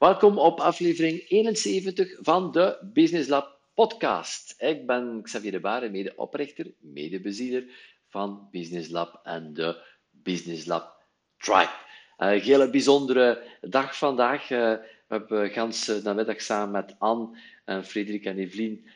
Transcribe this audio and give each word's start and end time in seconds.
Welkom 0.00 0.38
op 0.38 0.60
aflevering 0.60 1.24
71 1.28 2.16
van 2.20 2.52
de 2.52 2.90
Business 2.92 3.28
Lab 3.28 3.58
podcast. 3.74 4.54
Ik 4.58 4.86
ben 4.86 5.20
Xavier 5.22 5.50
de 5.50 5.60
Baren, 5.60 5.90
medeoprichter, 5.90 6.72
medebezieler 6.78 7.64
van 8.08 8.48
Business 8.50 8.90
Lab 8.90 9.20
en 9.22 9.54
de 9.54 9.82
Business 10.10 10.66
Lab 10.66 11.04
Tribe. 11.36 11.70
Een 12.16 12.40
hele 12.40 12.70
bijzondere 12.70 13.42
dag 13.60 13.96
vandaag. 13.96 14.50
Eh, 14.50 14.58
we 14.58 14.84
hebben 15.08 15.50
gans 15.50 15.84
de 15.84 16.00
namiddag 16.02 16.40
samen 16.40 16.70
met 16.70 16.94
Anne, 16.98 17.38
en 17.64 17.84
Frederik 17.84 18.24
en 18.24 18.38
Evelien 18.38 18.88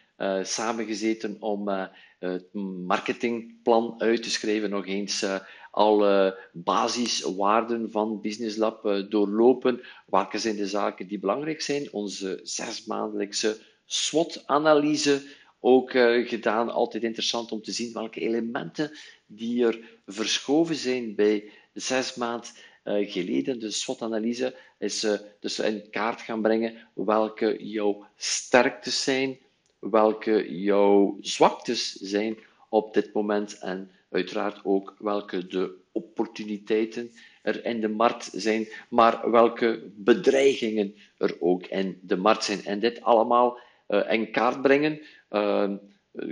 samengezeten 0.43 1.37
om 1.41 1.69
het 2.19 2.55
marketingplan 2.87 3.95
uit 3.99 4.23
te 4.23 4.31
schrijven. 4.31 4.71
Nog 4.71 4.87
eens 4.87 5.27
alle 5.75 6.39
basiswaarden 6.53 7.91
van 7.91 8.21
Business 8.21 8.57
Lab 8.57 9.07
doorlopen. 9.09 9.81
Welke 10.07 10.39
zijn 10.39 10.57
de 10.57 10.67
zaken 10.67 11.07
die 11.07 11.19
belangrijk 11.19 11.63
zijn? 11.63 11.93
Onze 11.93 12.41
zesmaandelijkse 12.43 13.59
SWOT-analyse 13.87 15.23
ook 15.61 15.91
gedaan. 16.25 16.71
Altijd 16.71 17.03
interessant 17.03 17.53
om 17.53 17.63
te 17.63 17.73
zien 17.73 17.93
welke 17.93 18.21
elementen 18.21 18.91
die 19.27 19.67
er 19.67 20.01
verschoven 20.07 20.75
zijn 20.75 21.15
bij 21.15 21.51
zes 21.73 22.15
maand 22.15 22.53
uh, 22.85 23.13
geleden. 23.13 23.59
De 23.61 23.71
SWOT-analyse 23.71 24.57
is 24.79 25.07
dus 25.41 25.59
in 25.59 25.91
kaart 25.91 26.21
gaan 26.21 26.43
brengen 26.43 26.89
welke 26.95 27.57
jouw 27.61 28.07
sterktes 28.17 29.03
zijn, 29.03 29.39
welke 29.79 30.61
jouw 30.61 31.17
zwaktes 31.21 31.93
zijn 31.93 32.39
op 32.75 32.95
dit 32.95 33.13
moment 33.13 33.59
en 33.59 33.91
uiteraard 34.11 34.61
ook 34.65 34.95
welke 34.99 35.47
de 35.47 35.75
opportuniteiten 35.93 37.11
er 37.43 37.65
in 37.65 37.81
de 37.81 37.89
markt 37.89 38.31
zijn, 38.33 38.69
maar 38.89 39.31
welke 39.31 39.91
bedreigingen 39.97 40.95
er 41.19 41.37
ook 41.41 41.67
in 41.67 41.99
de 42.03 42.17
markt 42.17 42.45
zijn. 42.45 42.65
En 42.65 42.81
dit 42.81 43.03
allemaal 43.03 43.59
uh, 43.89 44.13
in 44.13 44.31
kaart 44.31 44.63
brengen. 44.63 45.01
Uh, 45.31 45.71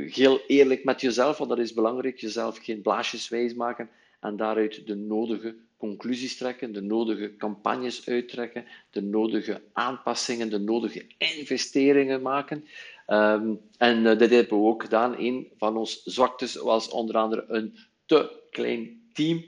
heel 0.07 0.41
eerlijk 0.47 0.85
met 0.85 1.01
jezelf, 1.01 1.39
want 1.39 1.51
dat 1.51 1.59
is 1.59 1.73
belangrijk. 1.73 2.19
Jezelf 2.19 2.59
geen 2.59 2.83
blaasjes 2.83 3.29
wijs 3.29 3.55
maken 3.55 3.91
en 4.21 4.37
daaruit 4.37 4.87
de 4.87 4.95
nodige 4.95 5.55
conclusies 5.77 6.37
trekken, 6.37 6.73
de 6.73 6.81
nodige 6.83 7.37
campagnes 7.37 8.09
uittrekken, 8.09 8.65
de 8.91 9.03
nodige 9.03 9.61
aanpassingen, 9.73 10.51
de 10.51 10.59
nodige 10.59 11.05
investeringen 11.19 12.23
maken. 12.23 12.65
Um, 13.07 13.61
en 13.79 13.99
uh, 13.99 14.19
dit 14.19 14.31
hebben 14.31 14.59
we 14.59 14.65
ook 14.65 14.83
gedaan. 14.83 15.19
Een 15.19 15.53
van 15.57 15.77
onze 15.77 16.01
zwaktes 16.05 16.55
was 16.55 16.89
onder 16.89 17.17
andere 17.17 17.45
een 17.49 17.79
te 18.07 18.41
klein 18.51 19.11
team. 19.13 19.45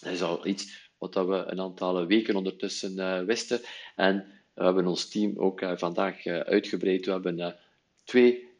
Dat 0.00 0.12
is 0.12 0.22
al 0.22 0.46
iets 0.46 0.90
wat 0.98 1.14
we 1.14 1.44
een 1.46 1.60
aantal 1.60 2.06
weken 2.06 2.36
ondertussen 2.36 2.92
uh, 2.96 3.20
wisten. 3.20 3.60
En 3.96 4.26
we 4.54 4.64
hebben 4.64 4.86
ons 4.86 5.08
team 5.08 5.32
ook 5.36 5.60
uh, 5.60 5.72
vandaag 5.76 6.26
uitgebreid. 6.26 7.06
We 7.06 7.12
hebben 7.12 7.56
twee 8.04 8.52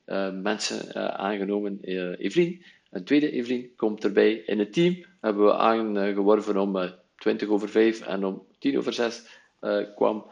mensen 0.43 0.95
aangenomen. 1.19 1.79
Evelien, 2.17 2.65
een 2.91 3.05
tweede 3.05 3.31
Evelien 3.31 3.73
komt 3.77 4.05
erbij 4.05 4.33
in 4.33 4.59
het 4.59 4.73
team. 4.73 5.05
Hebben 5.21 5.45
we 5.45 5.55
aangeworven 5.55 6.57
om 6.57 6.95
20 7.17 7.49
over 7.49 7.69
5 7.69 8.01
en 8.01 8.25
om 8.25 8.47
10 8.59 8.79
over 8.79 8.93
6 8.93 9.41
uh, 9.61 9.95
kwam 9.95 10.31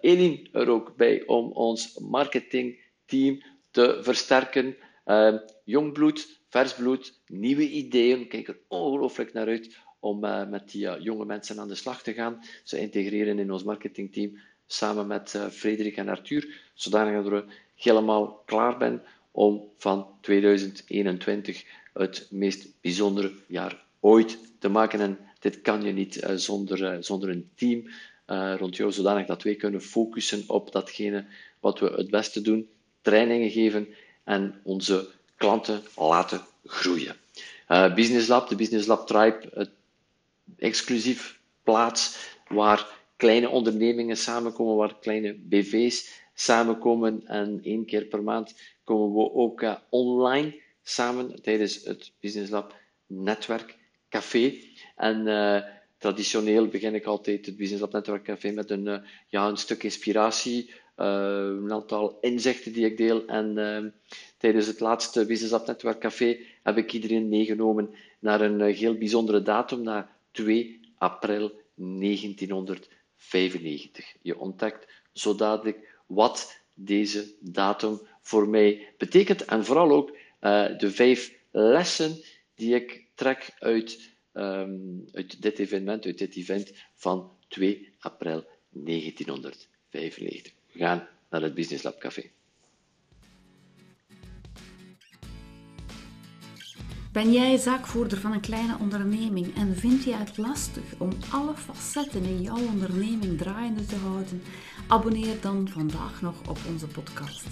Elin 0.00 0.48
er 0.52 0.68
ook 0.68 0.96
bij 0.96 1.26
om 1.26 1.50
ons 1.50 1.98
marketingteam 3.12 3.42
te 3.70 3.98
versterken. 4.02 4.76
Uh, 5.06 5.38
jong 5.64 5.92
bloed, 5.92 6.40
vers 6.48 6.74
bloed, 6.74 7.20
nieuwe 7.26 7.68
ideeën. 7.68 8.28
Kijk 8.28 8.48
er 8.48 8.58
ongelooflijk 8.68 9.32
naar 9.32 9.46
uit 9.46 9.76
om 10.00 10.20
met 10.50 10.70
die 10.70 11.00
jonge 11.00 11.24
mensen 11.24 11.58
aan 11.58 11.68
de 11.68 11.74
slag 11.74 12.02
te 12.02 12.12
gaan. 12.12 12.40
Ze 12.64 12.78
integreren 12.78 13.38
in 13.38 13.52
ons 13.52 13.62
marketingteam 13.62 14.38
samen 14.66 15.06
met 15.06 15.38
Frederik 15.50 15.96
en 15.96 16.08
Arthur, 16.08 16.70
zodanig 16.74 17.22
dat 17.22 17.32
we 17.32 17.44
helemaal 17.74 18.42
klaar 18.46 18.76
zijn 18.78 19.02
om 19.30 19.70
van 19.78 20.06
2021 20.20 21.64
het 21.92 22.26
meest 22.30 22.80
bijzondere 22.80 23.32
jaar 23.46 23.84
ooit 24.00 24.38
te 24.58 24.68
maken. 24.68 25.00
En 25.00 25.18
dit 25.40 25.60
kan 25.60 25.82
je 25.82 25.92
niet 25.92 26.26
zonder, 26.34 27.04
zonder 27.04 27.28
een 27.28 27.50
team 27.54 27.88
rond 28.56 28.76
jou, 28.76 28.92
zodanig 28.92 29.26
dat 29.26 29.42
wij 29.42 29.54
kunnen 29.54 29.80
focussen 29.80 30.44
op 30.46 30.72
datgene 30.72 31.26
wat 31.60 31.78
we 31.78 31.86
het 31.86 32.10
beste 32.10 32.40
doen, 32.40 32.68
trainingen 33.02 33.50
geven 33.50 33.88
en 34.24 34.60
onze 34.62 35.08
klanten 35.36 35.82
laten 35.96 36.40
groeien. 36.64 37.16
Business 37.94 38.28
Lab, 38.28 38.48
de 38.48 38.56
Business 38.56 38.86
Lab 38.86 39.06
Tribe, 39.06 39.50
het 39.54 39.70
exclusief 40.58 41.40
plaats 41.62 42.30
waar 42.48 42.86
kleine 43.16 43.48
ondernemingen 43.48 44.16
samenkomen, 44.16 44.76
waar 44.76 44.98
kleine 44.98 45.34
BV's 45.34 46.20
samenkomen 46.34 47.26
en 47.26 47.60
één 47.62 47.84
keer 47.84 48.04
per 48.04 48.22
maand 48.22 48.54
komen 48.84 49.14
we 49.14 49.32
ook 49.32 49.80
online 49.90 50.60
samen 50.82 51.42
tijdens 51.42 51.84
het 51.84 52.12
Business 52.20 52.50
Lab 52.50 52.74
Netwerk 53.06 53.76
Café. 54.08 54.54
En 54.96 55.26
uh, 55.26 55.62
traditioneel 55.98 56.66
begin 56.66 56.94
ik 56.94 57.04
altijd 57.04 57.46
het 57.46 57.56
Business 57.56 57.80
Lab 57.80 57.92
Netwerk 57.92 58.24
Café 58.24 58.50
met 58.50 58.70
een, 58.70 58.86
uh, 58.86 58.98
ja, 59.28 59.48
een 59.48 59.56
stuk 59.56 59.82
inspiratie, 59.82 60.68
uh, 60.68 60.74
een 60.94 61.72
aantal 61.72 62.18
inzichten 62.20 62.72
die 62.72 62.84
ik 62.84 62.96
deel. 62.96 63.26
En 63.26 63.94
tijdens 64.36 64.66
het 64.66 64.80
laatste 64.80 65.26
Business 65.26 65.66
Netwerk 65.66 65.98
Café 65.98 66.38
heb 66.62 66.76
ik 66.76 66.92
iedereen 66.92 67.28
meegenomen 67.28 67.94
naar 68.18 68.40
een 68.40 68.60
heel 68.60 68.94
bijzondere 68.94 69.42
datum, 69.42 69.82
naar 69.82 70.16
2 70.30 70.80
april 70.98 71.52
1995. 71.74 74.14
Je 74.22 74.38
ontdekt 74.38 74.86
zo 75.12 75.34
dadelijk 75.34 76.00
wat 76.06 76.60
deze 76.74 77.34
datum 77.40 78.00
voor 78.20 78.48
mij 78.48 78.94
betekent 78.98 79.44
en 79.44 79.64
vooral 79.64 79.90
ook 79.90 80.10
uh, 80.10 80.16
de 80.78 80.90
vijf 80.90 81.34
lessen 81.50 82.22
die 82.54 82.74
ik 82.74 83.06
trek 83.14 83.54
uit, 83.58 84.10
um, 84.32 85.04
uit 85.12 85.42
dit 85.42 85.58
evenement, 85.58 86.04
uit 86.04 86.18
dit 86.18 86.36
event 86.36 86.72
van 86.94 87.30
2 87.48 87.94
april 87.98 88.44
1995. 88.68 90.52
We 90.72 90.78
gaan 90.78 91.06
naar 91.30 91.42
het 91.42 91.54
Business 91.54 91.84
Lab 91.84 92.00
Café. 92.00 92.30
Ben 97.12 97.32
jij 97.32 97.56
zaakvoerder 97.56 98.18
van 98.18 98.32
een 98.32 98.40
kleine 98.40 98.76
onderneming 98.80 99.56
en 99.56 99.76
vind 99.76 100.04
je 100.04 100.14
het 100.14 100.38
lastig 100.38 100.82
om 100.98 101.10
alle 101.32 101.54
facetten 101.54 102.22
in 102.24 102.42
jouw 102.42 102.66
onderneming 102.66 103.38
draaiende 103.38 103.86
te 103.86 103.96
houden? 103.96 104.42
Abonneer 104.88 105.40
dan 105.40 105.68
vandaag 105.68 106.20
nog 106.20 106.48
op 106.48 106.58
onze 106.68 106.86
podcast. 106.86 107.46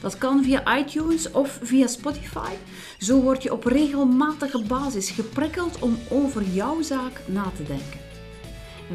Dat 0.00 0.18
kan 0.18 0.44
via 0.44 0.78
iTunes 0.78 1.30
of 1.30 1.58
via 1.62 1.86
Spotify. 1.86 2.54
Zo 2.98 3.20
word 3.20 3.42
je 3.42 3.52
op 3.52 3.64
regelmatige 3.64 4.62
basis 4.62 5.10
geprikkeld 5.10 5.78
om 5.78 5.98
over 6.10 6.42
jouw 6.42 6.82
zaak 6.82 7.20
na 7.26 7.50
te 7.56 7.62
denken. 7.62 8.09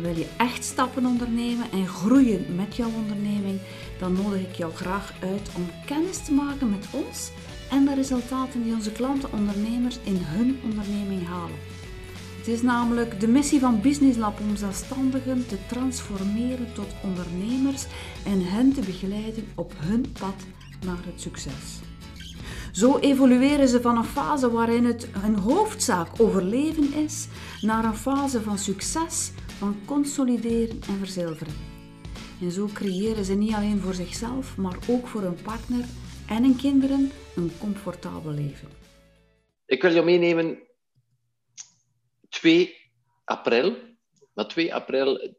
Wil 0.01 0.17
je 0.17 0.27
echt 0.37 0.63
stappen 0.63 1.05
ondernemen 1.05 1.71
en 1.71 1.87
groeien 1.87 2.55
met 2.55 2.75
jouw 2.75 2.91
onderneming, 2.95 3.59
dan 3.99 4.13
nodig 4.13 4.41
ik 4.41 4.55
jou 4.55 4.73
graag 4.73 5.13
uit 5.21 5.49
om 5.55 5.69
kennis 5.85 6.17
te 6.25 6.33
maken 6.33 6.69
met 6.69 6.87
ons 6.91 7.31
en 7.69 7.85
de 7.85 7.95
resultaten 7.95 8.63
die 8.63 8.73
onze 8.73 8.91
klanten 8.91 9.31
ondernemers 9.31 9.97
in 10.03 10.17
hun 10.19 10.59
onderneming 10.63 11.27
halen. 11.27 11.57
Het 12.37 12.47
is 12.47 12.61
namelijk 12.61 13.19
de 13.19 13.27
missie 13.27 13.59
van 13.59 13.81
Business 13.81 14.17
Lab 14.17 14.39
om 14.39 14.55
zelfstandigen 14.55 15.47
te 15.47 15.57
transformeren 15.67 16.73
tot 16.73 16.95
ondernemers 17.03 17.85
en 18.25 18.45
hen 18.45 18.73
te 18.73 18.81
begeleiden 18.81 19.47
op 19.55 19.73
hun 19.77 20.05
pad 20.19 20.45
naar 20.85 20.99
het 21.05 21.21
succes. 21.21 21.79
Zo 22.71 22.97
evolueren 22.97 23.67
ze 23.67 23.81
van 23.81 23.97
een 23.97 24.03
fase 24.03 24.51
waarin 24.51 24.85
het 24.85 25.07
hun 25.19 25.35
hoofdzaak 25.35 26.07
overleven 26.17 26.93
is, 26.93 27.27
naar 27.61 27.85
een 27.85 27.95
fase 27.95 28.41
van 28.41 28.57
succes, 28.57 29.31
van 29.57 29.85
consolideren 29.85 30.79
en 30.87 30.97
verzilveren. 30.97 31.53
En 32.41 32.51
zo 32.51 32.69
creëren 32.73 33.25
ze 33.25 33.33
niet 33.33 33.53
alleen 33.53 33.79
voor 33.79 33.93
zichzelf, 33.93 34.57
maar 34.57 34.77
ook 34.89 35.07
voor 35.07 35.21
hun 35.21 35.41
partner 35.43 35.85
en 36.27 36.43
hun 36.43 36.55
kinderen 36.55 37.11
een 37.35 37.51
comfortabel 37.59 38.31
leven. 38.31 38.67
Ik 39.65 39.81
wil 39.81 39.93
je 39.93 40.01
meenemen 40.01 40.59
2 42.29 42.75
april. 43.23 43.75
Maar 44.33 44.47
2 44.47 44.73
april, 44.73 45.33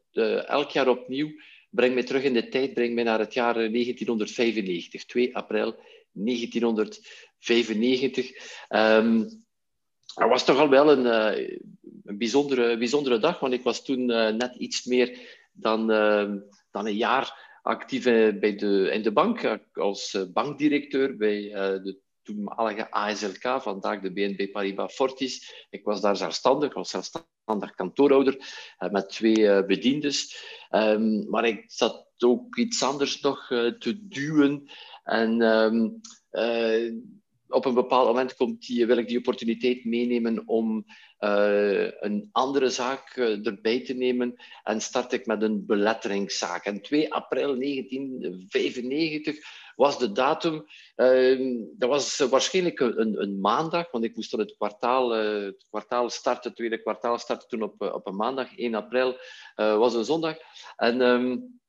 elk 0.46 0.70
jaar 0.70 0.88
opnieuw, 0.88 1.30
breng 1.70 1.94
mij 1.94 2.02
terug 2.02 2.22
in 2.22 2.32
de 2.32 2.48
tijd, 2.48 2.74
breng 2.74 2.94
mij 2.94 3.04
naar 3.04 3.18
het 3.18 3.34
jaar 3.34 3.54
1995. 3.54 5.04
2 5.04 5.36
april 5.36 5.76
1995. 6.12 8.30
Um, 8.68 9.45
dat 10.16 10.28
was 10.28 10.44
toch 10.44 10.58
al 10.58 10.68
wel 10.68 10.90
een, 10.90 11.04
uh, 11.06 11.58
een 12.04 12.18
bijzondere, 12.18 12.78
bijzondere 12.78 13.18
dag, 13.18 13.40
want 13.40 13.52
ik 13.52 13.62
was 13.62 13.84
toen 13.84 14.10
uh, 14.10 14.28
net 14.28 14.54
iets 14.54 14.84
meer 14.84 15.18
dan, 15.52 15.90
uh, 15.90 16.32
dan 16.70 16.86
een 16.86 16.96
jaar 16.96 17.44
actief 17.62 18.04
bij 18.04 18.56
de, 18.56 18.90
in 18.92 19.02
de 19.02 19.12
bank 19.12 19.58
als 19.72 20.18
bankdirecteur 20.32 21.16
bij 21.16 21.40
de 21.82 21.98
toenmalige 22.22 22.90
ASLK, 22.90 23.62
vandaag 23.62 24.00
de 24.00 24.12
BNP 24.12 24.52
Paribas 24.52 24.94
Fortis. 24.94 25.66
Ik 25.70 25.84
was 25.84 26.00
daar 26.00 26.16
zelfstandig, 26.16 26.74
was 26.74 26.90
zelfstandig 26.90 27.74
kantoorhouder 27.74 28.36
met 28.90 29.08
twee 29.08 29.64
bediendes. 29.64 30.44
Um, 30.70 31.30
maar 31.30 31.44
ik 31.46 31.64
zat 31.66 32.08
ook 32.18 32.56
iets 32.56 32.82
anders 32.82 33.20
nog 33.20 33.46
te 33.78 34.06
duwen. 34.08 34.70
En 35.04 35.40
um, 35.40 36.00
op 37.48 37.64
een 37.64 37.74
bepaald 37.74 38.06
moment 38.06 38.34
komt 38.34 38.66
die, 38.66 38.86
wil 38.86 38.96
ik 38.96 39.08
die 39.08 39.18
opportuniteit 39.18 39.84
meenemen 39.84 40.42
om 40.46 40.86
uh, 41.20 41.90
een 42.00 42.28
andere 42.32 42.70
zaak 42.70 43.16
uh, 43.16 43.46
erbij 43.46 43.80
te 43.80 43.94
nemen 43.94 44.34
en 44.62 44.80
start 44.80 45.12
ik 45.12 45.26
met 45.26 45.42
een 45.42 45.66
beletteringszaak. 45.66 46.64
En 46.64 46.82
2 46.82 47.12
april 47.12 47.58
1995 47.58 49.38
was 49.76 49.98
de 49.98 50.12
datum. 50.12 50.66
Uh, 50.96 51.64
dat 51.76 51.88
was 51.88 52.18
waarschijnlijk 52.18 52.80
een, 52.80 53.22
een, 53.22 53.40
maandag, 53.40 53.90
want 53.90 54.04
ik 54.04 54.16
moest 54.16 54.30
dan 54.30 54.40
het 54.40 54.56
kwartaal, 54.56 55.10
het 55.10 55.66
kwartaal 55.68 56.10
starten, 56.10 56.48
het 56.48 56.56
tweede 56.56 56.82
kwartaal 56.82 57.18
starten 57.18 57.48
toen 57.48 57.62
op, 57.62 57.80
op 57.80 58.06
een 58.06 58.16
maandag. 58.16 58.56
1 58.56 58.74
april 58.74 59.16
was 59.54 59.94
een 59.94 60.04
zondag. 60.04 60.36
En 60.76 61.00
um, 61.00 61.60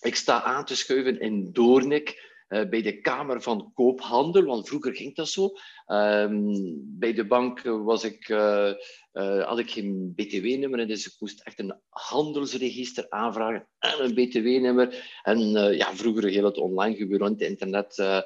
ik 0.00 0.14
sta 0.14 0.42
aan 0.42 0.64
te 0.64 0.76
schuiven 0.76 1.20
in 1.20 1.52
Doornik. 1.52 2.30
Uh, 2.52 2.68
bij 2.68 2.82
de 2.82 3.00
Kamer 3.00 3.42
van 3.42 3.72
Koophandel, 3.74 4.44
want 4.44 4.68
vroeger 4.68 4.94
ging 4.94 5.14
dat 5.14 5.28
zo. 5.28 5.50
Um, 5.86 6.98
bij 6.98 7.12
de 7.12 7.26
bank 7.26 7.62
was 7.62 8.04
ik, 8.04 8.28
uh, 8.28 8.72
uh, 9.12 9.44
had 9.44 9.58
ik 9.58 9.70
geen 9.70 10.12
BTW-nummer, 10.14 10.86
dus 10.86 11.06
ik 11.06 11.12
moest 11.18 11.40
echt 11.40 11.58
een 11.58 11.80
handelsregister 11.88 13.06
aanvragen 13.08 13.68
en 13.78 14.04
een 14.04 14.14
BTW-nummer. 14.14 15.20
En 15.22 15.38
ja, 15.76 15.94
vroeger 15.94 16.28
heel 16.28 16.44
het 16.44 16.58
online 16.58 16.96
gebeuren, 16.96 17.32
het 17.32 17.40
internet 17.40 18.24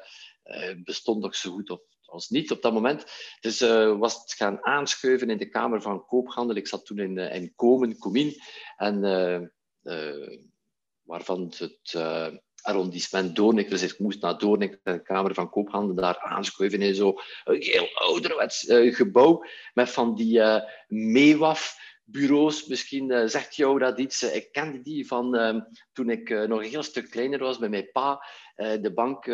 bestond 0.83 1.21
nog 1.21 1.35
zo 1.35 1.51
goed 1.51 1.69
of 1.69 1.81
als 2.01 2.29
niet 2.29 2.51
op 2.51 2.61
dat 2.61 2.73
moment. 2.73 3.05
Dus 3.39 3.59
was 3.97 4.13
het 4.21 4.33
gaan 4.33 4.65
aanschuiven 4.65 5.29
in 5.29 5.37
de 5.37 5.49
Kamer 5.49 5.81
van 5.81 6.05
Koophandel. 6.05 6.55
Ik 6.55 6.67
zat 6.67 6.85
toen 6.85 6.99
in, 6.99 7.17
in 7.17 7.55
Komen, 7.55 7.97
Comien, 7.97 8.33
en 8.77 9.01
waarvan 11.01 11.53
het 11.57 11.97
arrondissement 12.67 13.35
Doornik. 13.35 13.69
Dus 13.69 13.81
ik 13.81 13.99
moest 13.99 14.21
naar 14.21 14.37
Doornik, 14.37 14.79
de 14.83 15.01
Kamer 15.01 15.33
van 15.33 15.49
Koophandel, 15.49 15.95
daar 15.95 16.19
aanschuiven 16.19 16.81
in 16.81 16.95
zo'n 16.95 17.19
heel 17.43 17.87
ouderwets 17.93 18.67
uh, 18.67 18.95
gebouw 18.95 19.43
met 19.73 19.89
van 19.89 20.15
die 20.15 20.37
uh, 20.37 20.61
meewaf 20.87 21.75
bureaus. 22.03 22.65
Misschien 22.67 23.11
uh, 23.11 23.25
zegt 23.25 23.55
jou 23.55 23.79
dat 23.79 23.99
iets. 23.99 24.23
ik 24.23 24.51
kende 24.51 24.81
die 24.81 25.07
van 25.07 25.65
toen 25.93 26.09
ik 26.09 26.29
nog 26.29 26.63
een 26.63 26.69
heel 26.69 26.83
stuk 26.83 27.09
kleiner 27.09 27.39
was 27.39 27.57
bij 27.57 27.69
mijn 27.69 27.91
pa. 27.91 28.25
de 28.55 28.91
bank, 28.93 29.25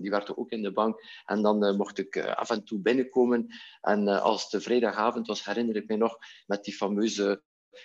die 0.00 0.10
werkte 0.10 0.36
ook 0.36 0.50
in 0.50 0.62
de 0.62 0.72
bank. 0.72 1.00
En 1.24 1.42
dan 1.42 1.76
mocht 1.76 1.98
ik 1.98 2.18
af 2.18 2.50
en 2.50 2.64
toe 2.64 2.80
binnenkomen. 2.80 3.46
En 3.80 4.08
als 4.08 4.52
het 4.52 4.62
vrijdagavond 4.62 5.26
was, 5.26 5.44
herinner 5.44 5.76
ik 5.76 5.88
me 5.88 5.96
nog, 5.96 6.18
met 6.46 6.64
die 6.64 6.74
fameuze... 6.74 7.42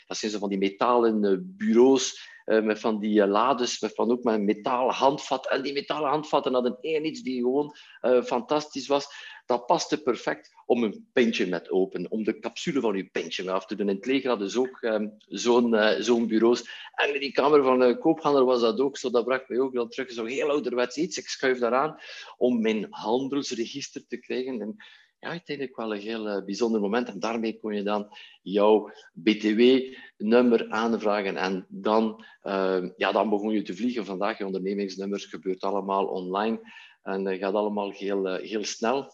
Dat 0.08 0.18
zijn 0.18 0.32
zo 0.32 0.40
van 0.40 0.50
die 0.50 0.58
metalen 0.58 1.56
bureaus 1.58 2.34
met 2.46 2.80
van 2.80 3.00
die 3.00 3.22
uh, 3.22 3.28
lades, 3.28 3.80
met 3.80 3.94
van 3.96 4.12
ook 4.12 4.24
met 4.24 4.34
een 4.34 4.46
metalen 4.46 4.94
handvat. 4.94 5.50
En 5.50 5.62
die 5.62 5.74
metalen 5.74 6.10
handvatten 6.10 6.54
hadden 6.54 6.78
één 6.82 7.06
iets 7.06 7.22
die 7.22 7.42
gewoon 7.42 7.76
uh, 8.02 8.24
fantastisch 8.24 8.88
was. 8.88 9.34
Dat 9.46 9.66
paste 9.66 10.02
perfect 10.02 10.54
om 10.66 10.84
een 10.84 11.10
pintje 11.14 11.48
met 11.48 11.70
open, 11.70 12.12
om 12.12 12.24
de 12.24 12.40
capsule 12.40 12.80
van 12.80 12.96
uw 12.96 13.10
pintje 13.12 13.52
af 13.52 13.66
te 13.66 13.76
doen. 13.76 13.90
In 13.90 13.96
het 13.96 14.06
leger 14.06 14.30
hadden 14.30 14.50
ze 14.50 14.60
ook 14.60 14.82
um, 14.82 15.16
zo'n 15.18 15.76
zo'n 16.00 16.28
bureaus. 16.28 16.90
En 16.94 17.14
in 17.14 17.20
die 17.20 17.32
kamer 17.32 17.64
van 17.64 17.80
de 17.80 17.98
koophandel 17.98 18.46
was 18.46 18.62
dat 18.62 18.80
ook 18.80 18.98
zo. 18.98 19.10
Dat 19.10 19.26
bracht 19.26 19.50
mij 19.50 19.60
ook 19.60 19.74
wel 19.74 19.88
terug. 19.88 20.12
Zo 20.12 20.26
heel 20.26 20.50
ouderwets 20.50 20.98
iets. 20.98 21.18
Ik 21.18 21.28
schuif 21.28 21.60
daaraan 21.60 22.00
om 22.38 22.62
mijn 22.62 22.88
handelsregister 22.90 24.08
te 24.08 24.18
krijgen. 24.18 24.62
En 24.62 24.76
ja, 25.26 25.32
uiteindelijk 25.32 25.78
wel 25.78 25.94
een 25.94 26.02
heel 26.02 26.28
uh, 26.28 26.46
bijzonder 26.46 26.82
moment. 26.82 27.10
En 27.10 27.20
daarmee 27.20 27.60
kon 27.60 27.76
je 27.76 27.84
dan 27.84 28.18
jouw 28.42 28.92
BTW-nummer 29.14 30.70
aanvragen. 30.70 31.38
En 31.38 31.66
dan, 31.70 32.26
uh, 32.44 32.90
ja, 32.98 33.12
dan 33.12 33.30
begon 33.30 33.54
je 33.54 33.62
te 33.62 33.76
vliegen. 33.76 34.06
Vandaag, 34.06 34.38
je 34.38 34.46
ondernemingsnummers, 34.46 35.26
gebeurt 35.26 35.62
allemaal 35.62 36.06
online. 36.06 36.60
En 37.02 37.28
uh, 37.28 37.40
gaat 37.40 37.54
allemaal 37.54 37.92
heel, 37.92 38.36
heel 38.36 38.64
snel. 38.64 39.12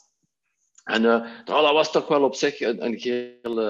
En 0.83 1.01
dat 1.43 1.71
was 1.71 1.91
toch 1.91 2.07
wel 2.07 2.23
op 2.23 2.35
zich 2.35 2.59
een, 2.59 2.85
een 2.85 2.95
heel... 2.95 3.61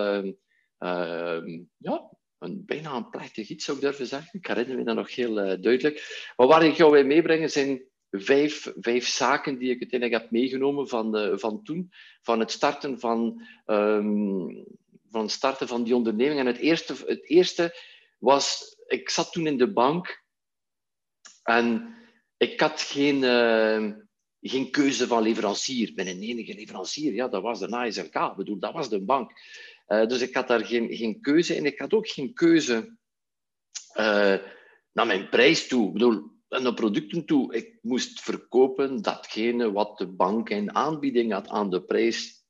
Ehm, 0.77 1.63
ja, 1.77 2.17
een, 2.37 2.65
bijna 2.65 2.95
een 2.95 3.09
plechtig 3.09 3.49
iets, 3.49 3.65
zou 3.65 3.77
ik 3.77 3.83
durven 3.83 4.05
zeggen. 4.05 4.39
Ik 4.39 4.47
herinner 4.47 4.77
me 4.77 4.83
dat 4.83 4.95
nog 4.95 5.15
heel 5.15 5.33
duidelijk. 5.35 6.31
Maar 6.35 6.47
waar 6.47 6.65
ik 6.65 6.75
jou 6.75 6.91
bij 6.91 7.03
meebrengen 7.03 7.49
zijn 7.49 7.90
vijf, 8.11 8.71
vijf 8.79 9.07
zaken 9.07 9.57
die 9.57 9.69
ik 9.69 9.79
uiteindelijk 9.81 10.21
heb 10.21 10.31
meegenomen 10.31 10.87
van, 10.87 11.11
de, 11.11 11.39
van 11.39 11.63
toen, 11.63 11.91
van 12.21 12.39
het 12.39 12.51
starten 12.51 12.99
van, 12.99 13.47
um, 13.65 14.65
van, 15.09 15.29
starten 15.29 15.67
van 15.67 15.83
die 15.83 15.95
onderneming. 15.95 16.39
En 16.39 16.45
het 16.45 16.57
eerste, 16.57 16.93
het 17.05 17.29
eerste 17.29 17.79
was, 18.19 18.75
ik 18.87 19.09
zat 19.09 19.31
toen 19.31 19.47
in 19.47 19.57
de 19.57 19.73
bank 19.73 20.23
en 21.43 21.95
ik 22.37 22.59
had 22.59 22.81
geen, 22.81 23.23
uh, 23.23 23.93
geen 24.41 24.71
keuze 24.71 25.07
van 25.07 25.23
leverancier. 25.23 25.91
ben 25.95 26.07
een 26.07 26.21
enige 26.21 26.53
leverancier, 26.53 27.13
ja, 27.13 27.27
dat 27.27 27.41
was 27.41 27.59
de 27.59 27.67
ASLK, 27.67 28.15
ik 28.15 28.35
bedoel, 28.35 28.59
dat 28.59 28.73
was 28.73 28.89
de 28.89 29.03
bank. 29.03 29.31
Uh, 29.87 30.05
dus 30.05 30.21
ik 30.21 30.35
had 30.35 30.47
daar 30.47 30.65
geen, 30.65 30.95
geen 30.95 31.21
keuze 31.21 31.55
en 31.55 31.65
ik 31.65 31.79
had 31.79 31.93
ook 31.93 32.07
geen 32.07 32.33
keuze 32.33 32.97
uh, 33.97 34.37
naar 34.91 35.05
mijn 35.05 35.29
prijs 35.29 35.67
toe. 35.67 35.87
Ik 35.87 35.93
bedoel, 35.93 36.30
naar 36.59 36.73
producten 36.73 37.25
toe. 37.25 37.55
Ik 37.55 37.77
moest 37.81 38.21
verkopen 38.21 39.01
datgene 39.01 39.71
wat 39.71 39.97
de 39.97 40.07
bank 40.07 40.49
in 40.49 40.75
aanbieding 40.75 41.31
had 41.31 41.47
aan 41.47 41.69
de 41.69 41.83
prijs 41.83 42.45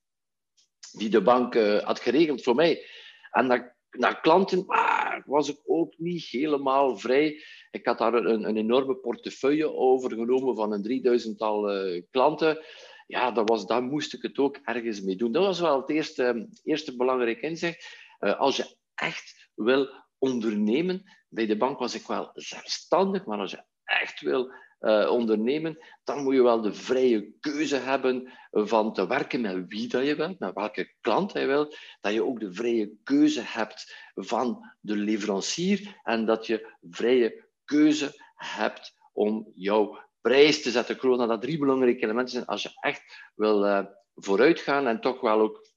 die 0.92 1.10
de 1.10 1.22
bank 1.22 1.56
uh, 1.56 1.80
had 1.80 2.00
geregeld 2.00 2.44
voor 2.44 2.56
mij. 2.56 2.86
En 3.32 3.48
naar, 3.92 4.22
klanten 4.22 4.64
ah, 4.68 5.26
was 5.26 5.50
ik 5.50 5.60
ook 5.66 5.94
niet 5.98 6.26
helemaal 6.26 6.98
vrij. 6.98 7.44
Ik 7.72 7.86
had 7.86 7.98
daar 7.98 8.14
een, 8.14 8.44
een 8.44 8.58
enorme 8.58 8.96
portefeuille 8.96 9.74
overgenomen 9.74 10.56
van 10.56 10.72
een 10.72 10.84
drieduizendtal 10.84 11.76
uh, 11.76 12.02
klanten. 12.12 12.66
Ja, 13.08 13.32
dat 13.32 13.50
was, 13.50 13.66
daar 13.66 13.84
moest 13.84 14.14
ik 14.14 14.22
het 14.22 14.38
ook 14.38 14.60
ergens 14.64 15.02
mee 15.02 15.16
doen. 15.16 15.32
Dat 15.32 15.46
was 15.46 15.60
wel 15.60 15.82
het 15.82 15.90
eerste, 15.90 16.50
eerste 16.64 16.96
belangrijk 16.96 17.42
inzicht. 17.42 17.98
Uh, 18.20 18.40
als 18.40 18.58
je 18.58 18.76
echt 18.96 19.50
wil 19.56 19.90
ondernemen, 20.18 21.04
bij 21.30 21.46
de 21.46 21.58
bank 21.58 21.80
was 21.80 21.96
ik 21.96 22.08
wel 22.08 22.30
zelfstandig, 22.34 23.26
maar 23.26 23.40
als 23.40 23.52
je 23.52 23.64
echt 24.00 24.22
wil 24.22 24.52
uh, 24.80 25.10
ondernemen, 25.12 25.78
dan 26.04 26.24
moet 26.24 26.34
je 26.34 26.44
wel 26.44 26.62
de 26.62 26.74
vrije 26.74 27.34
keuze 27.40 27.76
hebben 27.76 28.32
van 28.52 28.94
te 28.94 29.08
werken 29.08 29.42
met 29.42 29.66
wie 29.68 29.88
dat 29.88 30.06
je 30.06 30.16
wilt, 30.16 30.40
met 30.40 30.54
welke 30.54 30.94
klant 31.02 31.34
je 31.34 31.46
wilt, 31.46 31.78
dat 32.02 32.14
je 32.14 32.26
ook 32.26 32.40
de 32.40 32.54
vrije 32.54 32.92
keuze 33.04 33.42
hebt 33.44 33.96
van 34.14 34.74
de 34.80 34.96
leverancier 34.96 36.00
en 36.04 36.26
dat 36.26 36.46
je 36.46 36.76
vrije 36.82 37.48
keuze 37.66 38.14
hebt 38.36 38.96
om 39.14 39.52
jouw 39.56 40.00
prijs 40.22 40.62
te 40.62 40.72
zetten. 40.72 40.98
Corona, 40.98 41.26
dat 41.26 41.42
drie 41.42 41.58
belangrijke 41.58 42.04
elementen 42.04 42.34
zijn 42.34 42.46
als 42.46 42.64
je 42.64 42.70
echt 42.80 43.32
wil 43.36 43.66
uh, 43.66 43.86
vooruitgaan 44.16 44.88
en 44.88 45.02
toch 45.02 45.22
wel 45.22 45.40
ook 45.40 45.70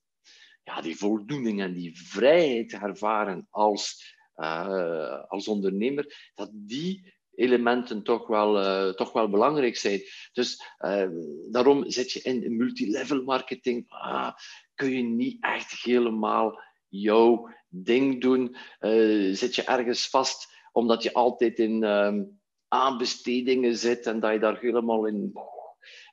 ja, 0.62 0.80
die 0.80 0.96
voldoening 0.96 1.60
en 1.60 1.72
die 1.72 1.98
vrijheid 1.98 2.72
ervaren 2.72 3.46
als, 3.50 4.14
uh, 4.36 5.24
als 5.28 5.48
ondernemer, 5.48 6.30
dat 6.34 6.50
die 6.52 7.13
elementen 7.36 8.02
toch 8.02 8.26
wel, 8.26 8.60
uh, 8.60 8.94
toch 8.94 9.12
wel 9.12 9.28
belangrijk 9.28 9.76
zijn. 9.76 10.02
Dus 10.32 10.62
uh, 10.78 11.08
daarom 11.50 11.90
zit 11.90 12.12
je 12.12 12.20
in 12.22 12.56
multilevel 12.56 13.22
marketing. 13.22 13.84
Ah, 13.88 14.34
kun 14.74 14.90
je 14.90 15.02
niet 15.02 15.36
echt 15.40 15.82
helemaal 15.82 16.60
jouw 16.88 17.48
ding 17.68 18.20
doen. 18.20 18.56
Uh, 18.80 19.34
zit 19.34 19.54
je 19.54 19.62
ergens 19.62 20.08
vast 20.08 20.52
omdat 20.72 21.02
je 21.02 21.12
altijd 21.12 21.58
in 21.58 21.84
ehm, 21.84 22.22
aanbestedingen 22.68 23.76
zit 23.76 24.06
en 24.06 24.20
dat 24.20 24.32
je 24.32 24.38
daar 24.38 24.58
helemaal 24.58 25.06
in. 25.06 25.32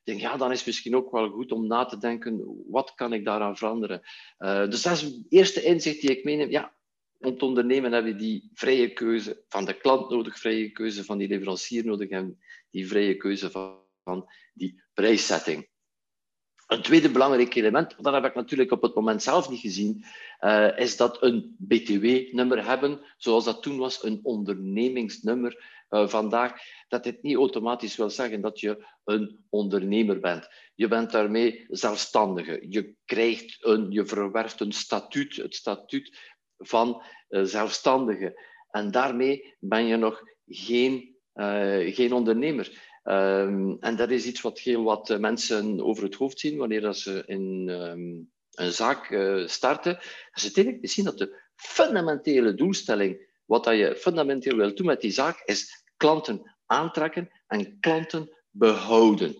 denk, 0.04 0.20
ja, 0.20 0.38
dan 0.38 0.51
is 0.51 0.63
misschien 0.63 0.96
ook 0.96 1.12
wel 1.12 1.30
goed 1.30 1.51
om 1.51 1.68
na 1.68 1.86
te 1.86 1.98
denken, 1.98 2.63
wat 2.68 2.94
kan 2.94 3.13
ik 3.13 3.25
daaraan 3.25 3.58
veranderen? 3.58 4.01
dus 4.38 4.82
dat 4.82 4.94
is 4.94 5.01
het 5.01 5.25
eerste 5.30 5.63
inzicht 5.63 6.01
die 6.01 6.10
ik 6.10 6.24
meeneem. 6.24 6.50
Ja, 6.50 6.74
om 7.22 7.38
te 7.38 7.46
ondernemen 7.46 7.92
heb 7.92 8.06
je 8.06 8.16
die 8.16 8.50
vrije 8.54 8.94
keuze 8.94 9.44
van 9.48 9.66
de 9.66 9.78
klant 9.78 10.10
nodig, 10.10 10.40
vrije 10.40 10.72
keuze 10.72 11.04
van 11.04 11.18
die 11.18 11.28
leverancier 11.28 11.86
nodig 11.86 12.10
en 12.10 12.40
die 12.70 12.88
vrije 12.88 13.18
keuze 13.18 13.51
van, 13.51 13.80
van 14.04 14.30
die 14.54 14.84
prijszetting. 14.94 15.70
Een 16.68 16.82
tweede 16.82 17.12
belangrijk 17.12 17.56
element, 17.56 17.96
dat 18.00 18.13
heb 18.13 18.25
ik 18.25 18.36
natuurlijk 18.36 18.72
op 18.72 18.82
het 18.82 18.96
moment 18.96 19.24
zelf 19.24 19.50
niet 19.50 19.60
gezien, 19.60 20.06
uh, 20.40 20.78
is 20.78 20.98
dat 20.98 21.22
een 21.24 21.56
BTW-nummer 21.60 22.66
hebben, 22.66 23.00
zoals 23.18 23.46
dat 23.46 23.63
toen 23.63 23.78
was, 23.78 24.04
een 24.04 24.20
ondernemingsnummer 24.24 25.82
uh, 25.90 26.08
vandaag, 26.08 26.54
dat 26.88 27.04
dit 27.04 27.22
niet 27.22 27.36
automatisch 27.36 27.96
wil 27.96 28.10
zeggen 28.10 28.42
dat 28.42 28.60
je 28.60 28.86
een 29.04 29.46
ondernemer 29.50 30.20
bent. 30.20 30.48
Je 30.75 30.88
bent 30.88 31.12
daarmee 31.12 31.66
zelfstandige. 31.70 32.66
Je 32.70 32.96
krijgt 33.06 33.58
een, 33.66 33.92
je 33.92 34.06
verwerft 34.06 34.60
een 34.60 34.72
statuut, 34.72 35.36
het 35.36 35.56
statuut 35.56 36.31
van 36.62 37.03
uh, 37.30 37.44
zelfstandigen. 37.44 38.34
En 38.70 38.91
daarmee 38.91 39.56
ben 39.60 39.86
je 39.86 39.96
nog 39.96 40.24
geen, 40.48 41.15
uh, 41.36 41.96
geen 41.96 42.13
ondernemer. 42.13 42.89
Ehm, 43.03 43.75
en 43.80 43.96
dat 43.96 44.10
is 44.10 44.25
iets 44.25 44.41
wat 44.41 44.60
heel 44.60 44.84
wat 44.84 45.20
mensen 45.20 45.84
over 45.84 46.03
het 46.03 46.15
hoofd 46.15 46.39
zien 46.39 46.58
wanneer 46.58 46.82
dat 46.82 46.98
ze 46.98 47.24
in 47.25 47.70
ehm, 47.70 48.20
een 48.65 48.72
zaak 48.72 49.06
starten. 49.46 50.00
Ze 50.34 50.80
zien 50.82 51.06
dat 51.06 51.18
de 51.18 51.41
fundamentele 51.56 52.53
doelstelling, 52.53 53.30
wat 53.46 53.63
dat 53.63 53.77
je 53.77 53.96
fundamenteel 53.96 54.56
wil 54.56 54.75
doen 54.75 54.86
met 54.86 55.01
die 55.01 55.12
zaak, 55.12 55.41
is 55.46 55.84
klanten 55.98 56.56
aantrekken 56.65 57.30
en 57.48 57.80
klanten 57.80 58.30
behouden. 58.50 59.36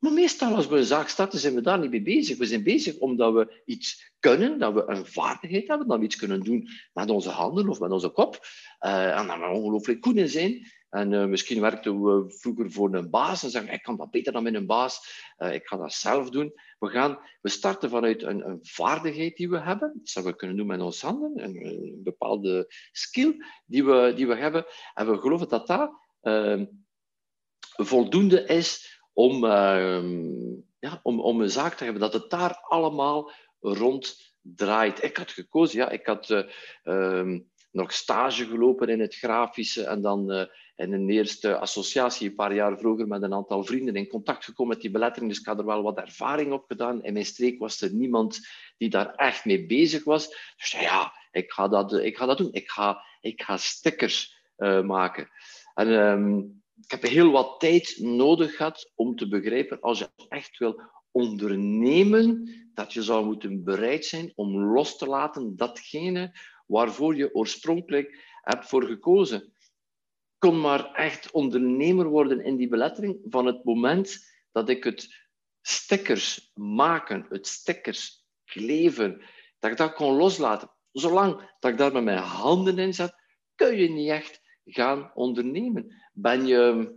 Maar 0.00 0.12
meestal 0.12 0.54
als 0.54 0.66
we 0.66 0.76
een 0.76 0.84
zaak 0.84 1.08
starten, 1.08 1.38
zijn 1.38 1.54
we 1.54 1.60
daar 1.60 1.78
niet 1.78 1.90
mee 1.90 2.02
bezig. 2.02 2.38
We 2.38 2.46
zijn 2.46 2.62
bezig 2.62 2.98
omdat 2.98 3.32
we 3.32 3.62
iets 3.64 4.12
kunnen, 4.18 4.58
dat 4.58 4.74
we 4.74 4.84
een 4.86 5.06
vaardigheid 5.06 5.68
hebben, 5.68 5.88
dat 5.88 5.98
we 5.98 6.04
iets 6.04 6.16
kunnen 6.16 6.40
doen 6.40 6.68
met 6.92 7.10
onze 7.10 7.30
handen 7.30 7.68
of 7.68 7.80
met 7.80 7.90
onze 7.90 8.08
kop. 8.08 8.46
Uh, 8.80 9.18
en 9.18 9.26
dat 9.26 9.38
we 9.38 9.46
ongelooflijk 9.46 10.04
goed 10.04 10.16
in 10.16 10.28
zijn. 10.28 10.66
En 10.90 11.12
uh, 11.12 11.24
misschien 11.24 11.60
werkten 11.60 12.02
we 12.02 12.34
vroeger 12.38 12.70
voor 12.70 12.94
een 12.94 13.10
baas 13.10 13.42
en 13.42 13.50
zeggen, 13.50 13.72
ik 13.72 13.82
kan 13.82 13.96
dat 13.96 14.10
beter 14.10 14.32
dan 14.32 14.42
met 14.42 14.54
een 14.54 14.66
baas, 14.66 15.24
uh, 15.38 15.54
ik 15.54 15.66
ga 15.66 15.76
dat 15.76 15.92
zelf 15.92 16.30
doen. 16.30 16.52
We, 16.78 16.88
gaan, 16.88 17.18
we 17.40 17.48
starten 17.48 17.90
vanuit 17.90 18.22
een, 18.22 18.48
een, 18.48 18.58
vaardigheid 18.62 19.36
die 19.36 19.50
we 19.50 19.58
hebben, 19.58 19.92
dat 19.94 20.08
zouden 20.08 20.32
we 20.32 20.38
kunnen 20.38 20.56
doen 20.56 20.66
met 20.66 20.80
onze 20.80 21.06
handen, 21.06 21.44
een, 21.44 22.00
bepaalde 22.02 22.72
skill 22.92 23.44
die 23.66 23.84
we, 23.84 24.12
die 24.16 24.26
we 24.26 24.34
hebben. 24.34 24.64
En 24.94 25.10
we 25.10 25.18
geloven 25.18 25.48
dat 25.48 25.66
dat 25.66 25.92
voldoende 27.76 28.44
is 28.44 28.99
om, 29.12 29.44
uh, 29.44 30.60
ja, 30.78 31.00
om, 31.02 31.20
om 31.20 31.40
een 31.40 31.50
zaak 31.50 31.74
te 31.74 31.84
hebben, 31.84 32.02
dat 32.02 32.12
het 32.12 32.30
daar 32.30 32.58
allemaal 32.68 33.30
rond 33.60 34.34
draait. 34.40 35.02
Ik 35.02 35.16
had 35.16 35.30
gekozen, 35.30 35.78
ja, 35.78 35.90
ik 35.90 36.06
had 36.06 36.46
uh, 36.84 37.38
nog 37.70 37.92
stage 37.92 38.46
gelopen 38.46 38.88
in 38.88 39.00
het 39.00 39.14
grafische 39.14 39.84
en 39.84 40.02
dan 40.02 40.32
uh, 40.32 40.44
in 40.76 40.92
een 40.92 41.10
eerste 41.10 41.58
associatie 41.58 42.28
een 42.28 42.34
paar 42.34 42.54
jaar 42.54 42.78
vroeger 42.78 43.06
met 43.06 43.22
een 43.22 43.34
aantal 43.34 43.64
vrienden 43.64 43.94
in 43.94 44.08
contact 44.08 44.44
gekomen 44.44 44.72
met 44.72 44.82
die 44.82 44.90
belettering. 44.90 45.30
Dus 45.30 45.40
ik 45.40 45.46
had 45.46 45.58
er 45.58 45.64
wel 45.64 45.82
wat 45.82 45.98
ervaring 45.98 46.52
op 46.52 46.64
gedaan. 46.68 47.02
In 47.02 47.12
mijn 47.12 47.24
streek 47.24 47.58
was 47.58 47.80
er 47.80 47.92
niemand 47.92 48.40
die 48.76 48.88
daar 48.88 49.14
echt 49.14 49.44
mee 49.44 49.66
bezig 49.66 50.04
was. 50.04 50.28
Dus 50.56 50.70
ja, 50.70 51.12
ik 51.32 51.52
ga 51.52 51.68
dat, 51.68 51.92
ik 51.92 52.16
ga 52.16 52.26
dat 52.26 52.38
doen. 52.38 52.52
Ik 52.52 52.70
ga, 52.70 53.02
ik 53.20 53.42
ga 53.42 53.56
stickers 53.56 54.38
uh, 54.58 54.82
maken. 54.82 55.28
En 55.74 55.88
um, 55.88 56.62
ik 56.82 56.90
heb 56.90 57.02
heel 57.02 57.30
wat 57.30 57.60
tijd 57.60 57.98
nodig 57.98 58.56
gehad 58.56 58.92
om 58.94 59.16
te 59.16 59.28
begrijpen, 59.28 59.80
als 59.80 59.98
je 59.98 60.10
echt 60.28 60.58
wil 60.58 60.82
ondernemen, 61.10 62.50
dat 62.74 62.92
je 62.92 63.02
zou 63.02 63.24
moeten 63.24 63.64
bereid 63.64 64.04
zijn 64.04 64.32
om 64.34 64.56
los 64.56 64.96
te 64.96 65.06
laten 65.06 65.56
datgene 65.56 66.38
waarvoor 66.66 67.16
je 67.16 67.34
oorspronkelijk 67.34 68.38
hebt 68.40 68.68
voor 68.68 68.84
gekozen. 68.84 69.52
kon 70.38 70.60
maar 70.60 70.92
echt 70.92 71.30
ondernemer 71.30 72.08
worden 72.08 72.44
in 72.44 72.56
die 72.56 72.68
belettering 72.68 73.18
van 73.28 73.46
het 73.46 73.64
moment 73.64 74.18
dat 74.52 74.68
ik 74.68 74.84
het 74.84 75.28
stickers 75.60 76.50
maken, 76.54 77.26
het 77.28 77.46
stickers 77.46 78.26
kleven, 78.44 79.24
dat 79.58 79.70
ik 79.70 79.76
dat 79.76 79.92
kon 79.92 80.16
loslaten. 80.16 80.70
Zolang 80.92 81.56
dat 81.58 81.70
ik 81.70 81.78
daar 81.78 81.92
met 81.92 82.04
mijn 82.04 82.18
handen 82.18 82.78
in 82.78 82.94
zat, 82.94 83.14
kun 83.54 83.76
je 83.76 83.90
niet 83.90 84.08
echt 84.08 84.40
gaan 84.74 85.10
ondernemen. 85.14 85.94
Ben 86.12 86.46
je, 86.46 86.94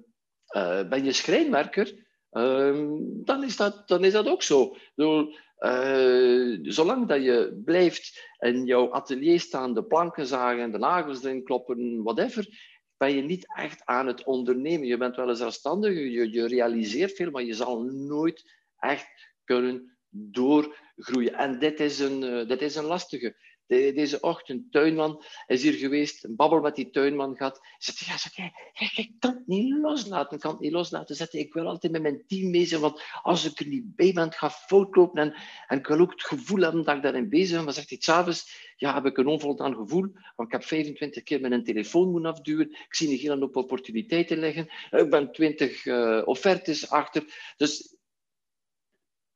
uh, 0.56 0.89
ben 0.89 1.03
je 1.03 1.12
schrijnwerker, 1.12 1.94
uh, 2.32 2.89
dan, 3.24 3.44
is 3.44 3.58
dat, 3.58 3.88
dan 3.88 4.03
is 4.03 4.13
dat 4.13 4.27
ook 4.27 4.44
zo. 4.44 4.75
Bedoel, 4.96 5.36
uh, 5.60 6.60
zolang 6.62 7.08
dat 7.08 7.24
je 7.24 7.62
blijft 7.65 8.30
in 8.39 8.65
jouw 8.65 8.92
atelier 8.92 9.39
staan, 9.39 9.74
de 9.74 9.84
planken 9.84 10.25
zagen, 10.25 10.72
de 10.72 10.77
nagels 10.77 11.24
erin 11.24 11.44
kloppen, 11.44 12.03
whatever, 12.03 12.48
ben 12.98 13.15
je 13.15 13.22
niet 13.22 13.56
echt 13.56 13.86
aan 13.86 14.08
het 14.08 14.24
ondernemen. 14.24 14.88
Je 14.88 14.98
bent 14.98 15.15
wel 15.15 15.30
een 15.30 15.36
zelfstandige, 15.36 16.12
je, 16.12 16.32
je 16.32 16.48
realiseert 16.48 17.12
veel, 17.12 17.32
maar 17.32 17.44
je 17.44 17.53
zal 17.53 17.84
nooit 17.84 18.53
echt 18.77 19.34
kunnen 19.44 19.98
doorgroeien. 20.10 21.34
En 21.34 21.60
dit 21.60 21.80
is 21.80 22.00
een, 22.00 22.24
uh, 22.24 22.48
dit 22.48 22.62
is 22.62 22.75
een 22.75 22.86
lastige 22.86 23.36
deze 23.67 24.20
ochtend, 24.22 24.72
tuinman 24.72 25.24
is 25.48 25.63
hier 25.63 25.74
geweest, 25.74 26.24
een 26.24 26.36
babbel 26.36 26.60
met 26.60 26.75
die 26.75 26.89
tuinman 26.89 27.36
gehad. 27.36 27.60
Zei, 27.77 27.98
ja, 28.00 28.17
zeg, 28.17 28.38
ik, 28.74 28.98
ik 28.98 29.12
kan 29.20 29.34
het 29.34 29.48
niet 29.48 29.77
loslaten, 29.82 30.36
ik 30.36 30.39
kan 30.39 30.51
het 30.51 30.60
niet 30.60 30.72
loslaten. 30.72 31.15
Zette, 31.15 31.39
ik 31.39 31.53
wil 31.53 31.67
altijd 31.67 31.91
met 31.91 32.01
mijn 32.01 32.24
team 32.27 32.51
bezig, 32.51 32.79
want 32.79 33.01
als 33.22 33.46
ik 33.46 33.60
er 33.60 33.67
niet 33.67 33.96
bij 33.96 34.13
ben, 34.13 34.32
ga 34.32 34.50
fout 34.50 34.96
lopen. 34.96 35.22
En, 35.22 35.36
en 35.67 35.77
ik 35.77 35.88
wil 35.88 36.00
ook 36.00 36.12
het 36.12 36.24
gevoel 36.24 36.62
hebben 36.62 36.84
dat 36.84 36.96
ik 36.96 37.01
daarin 37.01 37.29
bezig 37.29 37.55
ben. 37.55 37.63
Maar 37.63 37.74
zegt 37.74 37.89
hij, 37.89 37.98
s'avonds 38.01 38.72
ja, 38.75 38.93
heb 38.93 39.05
ik 39.05 39.17
een 39.17 39.27
onvoldaan 39.27 39.75
gevoel, 39.75 40.12
want 40.36 40.48
ik 40.48 40.51
heb 40.51 40.63
25 40.63 41.24
keer 41.24 41.41
mijn 41.41 41.63
telefoon 41.63 42.12
moeten 42.12 42.32
afduwen. 42.32 42.72
Ik 42.72 42.96
zie 42.96 43.10
een 43.10 43.17
hele 43.17 43.39
hoop 43.39 43.55
opportuniteiten 43.55 44.38
liggen. 44.39 44.70
Ik 44.89 45.10
ben 45.10 45.32
20 45.32 45.86
uh, 45.86 46.17
eh, 46.17 46.27
offertes 46.27 46.89
achter. 46.89 47.53
Dus 47.58 47.96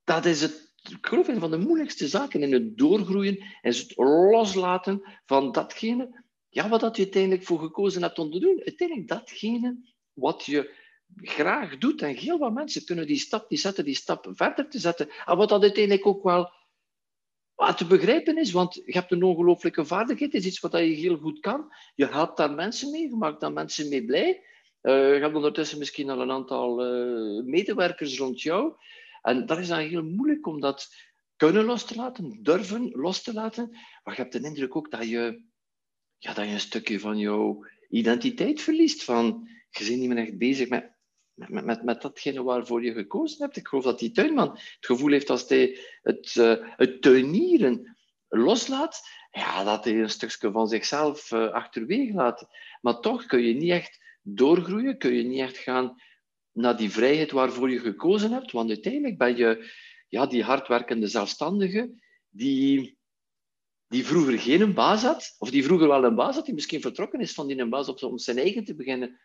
dat 0.03 0.25
is 0.25 0.41
het 0.41 0.66
ik 0.89 1.07
geloof 1.07 1.27
een 1.27 1.39
van 1.39 1.51
de 1.51 1.57
moeilijkste 1.57 2.07
zaken 2.07 2.41
in 2.41 2.53
het 2.53 2.77
doorgroeien 2.77 3.43
is 3.61 3.79
het 3.79 3.97
loslaten 3.97 5.01
van 5.25 5.51
datgene 5.51 6.25
ja, 6.57 6.69
wat 6.69 6.79
dat 6.79 6.95
je 6.95 7.03
uiteindelijk 7.03 7.43
voor 7.43 7.59
gekozen 7.59 8.01
hebt 8.01 8.19
om 8.19 8.31
te 8.31 8.39
doen. 8.39 8.61
Uiteindelijk 8.65 9.07
datgene 9.07 9.77
wat 10.13 10.45
je 10.45 10.73
graag 11.15 11.77
doet. 11.77 12.01
En 12.01 12.15
heel 12.15 12.37
wat 12.37 12.53
mensen 12.53 12.85
kunnen 12.85 13.07
die 13.07 13.17
stap 13.17 13.49
die 13.49 13.57
zetten, 13.57 13.85
die 13.85 13.95
stap 13.95 14.27
verder 14.31 14.69
te 14.69 14.79
zetten. 14.79 15.09
En 15.25 15.37
wat 15.37 15.49
dat 15.49 15.61
uiteindelijk 15.61 16.05
ook 16.05 16.23
wel 16.23 16.51
te 17.75 17.85
begrijpen 17.87 18.37
is, 18.37 18.51
want 18.51 18.73
je 18.73 18.91
hebt 18.91 19.11
een 19.11 19.23
ongelooflijke 19.23 19.85
vaardigheid, 19.85 20.33
het 20.33 20.41
is 20.41 20.47
iets 20.47 20.59
wat 20.59 20.71
je 20.71 20.77
heel 20.77 21.17
goed 21.17 21.39
kan. 21.39 21.73
Je 21.95 22.05
helpt 22.05 22.37
daar 22.37 22.51
mensen 22.51 22.91
mee, 22.91 23.01
je 23.01 23.15
maakt 23.15 23.39
daar 23.39 23.53
mensen 23.53 23.89
mee 23.89 24.05
blij. 24.05 24.45
Uh, 24.81 25.13
je 25.13 25.19
hebt 25.19 25.35
ondertussen 25.35 25.79
misschien 25.79 26.09
al 26.09 26.21
een 26.21 26.31
aantal 26.31 26.85
uh, 26.85 27.43
medewerkers 27.43 28.17
rond 28.17 28.41
jou. 28.41 28.73
En 29.21 29.45
dat 29.45 29.57
is 29.57 29.67
dan 29.67 29.79
heel 29.79 30.03
moeilijk 30.03 30.47
om 30.47 30.61
dat 30.61 30.87
kunnen 31.35 31.65
los 31.65 31.85
te 31.85 31.95
laten, 31.95 32.43
durven 32.43 32.89
los 32.91 33.23
te 33.23 33.33
laten. 33.33 33.69
Maar 34.03 34.15
je 34.15 34.21
hebt 34.21 34.33
de 34.33 34.41
indruk 34.41 34.75
ook 34.75 34.91
dat 34.91 35.09
je, 35.09 35.43
ja, 36.17 36.33
dat 36.33 36.45
je 36.45 36.51
een 36.51 36.59
stukje 36.59 36.99
van 36.99 37.17
jouw 37.17 37.65
identiteit 37.89 38.61
verliest. 38.61 39.03
Van, 39.03 39.49
je 39.69 39.85
bent 39.85 39.99
niet 39.99 40.09
meer 40.09 40.17
echt 40.17 40.37
bezig 40.37 40.69
met, 40.69 40.91
met, 41.33 41.63
met, 41.65 41.83
met 41.83 42.01
datgene 42.01 42.43
waarvoor 42.43 42.83
je 42.83 42.93
gekozen 42.93 43.41
hebt. 43.41 43.57
Ik 43.57 43.67
geloof 43.67 43.83
dat 43.83 43.99
die 43.99 44.11
tuinman 44.11 44.49
het 44.49 44.77
gevoel 44.79 45.11
heeft 45.11 45.29
als 45.29 45.49
hij 45.49 45.79
het, 46.01 46.35
uh, 46.35 46.55
het 46.59 47.01
tuinieren 47.01 47.97
loslaat, 48.27 49.07
ja, 49.31 49.63
dat 49.63 49.83
hij 49.83 50.01
een 50.01 50.09
stukje 50.09 50.51
van 50.51 50.67
zichzelf 50.67 51.31
uh, 51.31 51.49
achterwege 51.49 52.13
laat. 52.13 52.47
Maar 52.81 52.99
toch 52.99 53.25
kun 53.25 53.41
je 53.41 53.53
niet 53.53 53.71
echt 53.71 54.19
doorgroeien, 54.21 54.97
kun 54.97 55.13
je 55.13 55.23
niet 55.23 55.39
echt 55.39 55.57
gaan 55.57 56.01
naar 56.57 56.77
die 56.77 56.91
vrijheid 56.91 57.31
waarvoor 57.31 57.71
je 57.71 57.79
gekozen 57.79 58.31
hebt. 58.31 58.51
Want 58.51 58.69
uiteindelijk 58.69 59.17
ben 59.17 59.37
je 59.37 59.71
ja, 60.07 60.25
die 60.25 60.43
hardwerkende 60.43 61.07
zelfstandige 61.07 61.93
die, 62.29 62.97
die 63.87 64.05
vroeger 64.05 64.39
geen 64.39 64.73
baas 64.73 65.03
had, 65.03 65.35
of 65.37 65.49
die 65.49 65.63
vroeger 65.63 65.87
wel 65.87 66.03
een 66.03 66.15
baas 66.15 66.35
had, 66.35 66.45
die 66.45 66.53
misschien 66.53 66.81
vertrokken 66.81 67.19
is 67.19 67.33
van 67.33 67.47
die 67.47 67.57
een 67.57 67.69
baas 67.69 68.03
om 68.03 68.17
zijn 68.17 68.37
eigen 68.37 68.65
te 68.65 68.75
beginnen, 68.75 69.19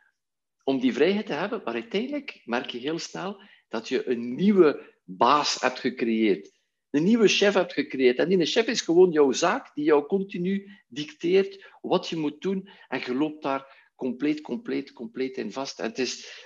om 0.65 0.81
die 0.81 0.93
vrijheid 0.93 1.27
te 1.27 1.33
hebben. 1.33 1.61
Maar 1.65 1.75
uiteindelijk 1.75 2.41
merk 2.45 2.71
je 2.71 2.79
heel 2.79 2.99
snel 2.99 3.43
dat 3.69 3.89
je 3.89 4.09
een 4.09 4.35
nieuwe 4.35 4.95
baas 5.05 5.61
hebt 5.61 5.79
gecreëerd. 5.79 6.61
Een 6.91 7.05
nieuwe 7.05 7.29
chef 7.29 7.55
hebt 7.55 7.73
gecreëerd. 7.73 8.19
En 8.19 8.29
die 8.29 8.47
chef 8.47 8.67
is 8.67 8.81
gewoon 8.81 9.11
jouw 9.11 9.33
zaak, 9.33 9.75
die 9.75 9.85
jou 9.85 10.07
continu 10.07 10.71
dicteert 10.89 11.73
wat 11.81 12.09
je 12.09 12.17
moet 12.17 12.41
doen. 12.41 12.69
En 12.89 13.01
je 13.07 13.15
loopt 13.15 13.43
daar 13.43 13.91
compleet, 13.97 14.41
compleet, 14.41 14.93
compleet 14.93 15.37
in 15.37 15.53
vast. 15.53 15.79
Het 15.79 15.99
is, 15.99 16.43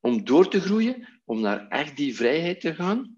om 0.00 0.24
door 0.24 0.48
te 0.48 0.60
groeien, 0.60 1.20
om 1.24 1.40
naar 1.40 1.68
echt 1.68 1.96
die 1.96 2.16
vrijheid 2.16 2.60
te 2.60 2.74
gaan, 2.74 3.16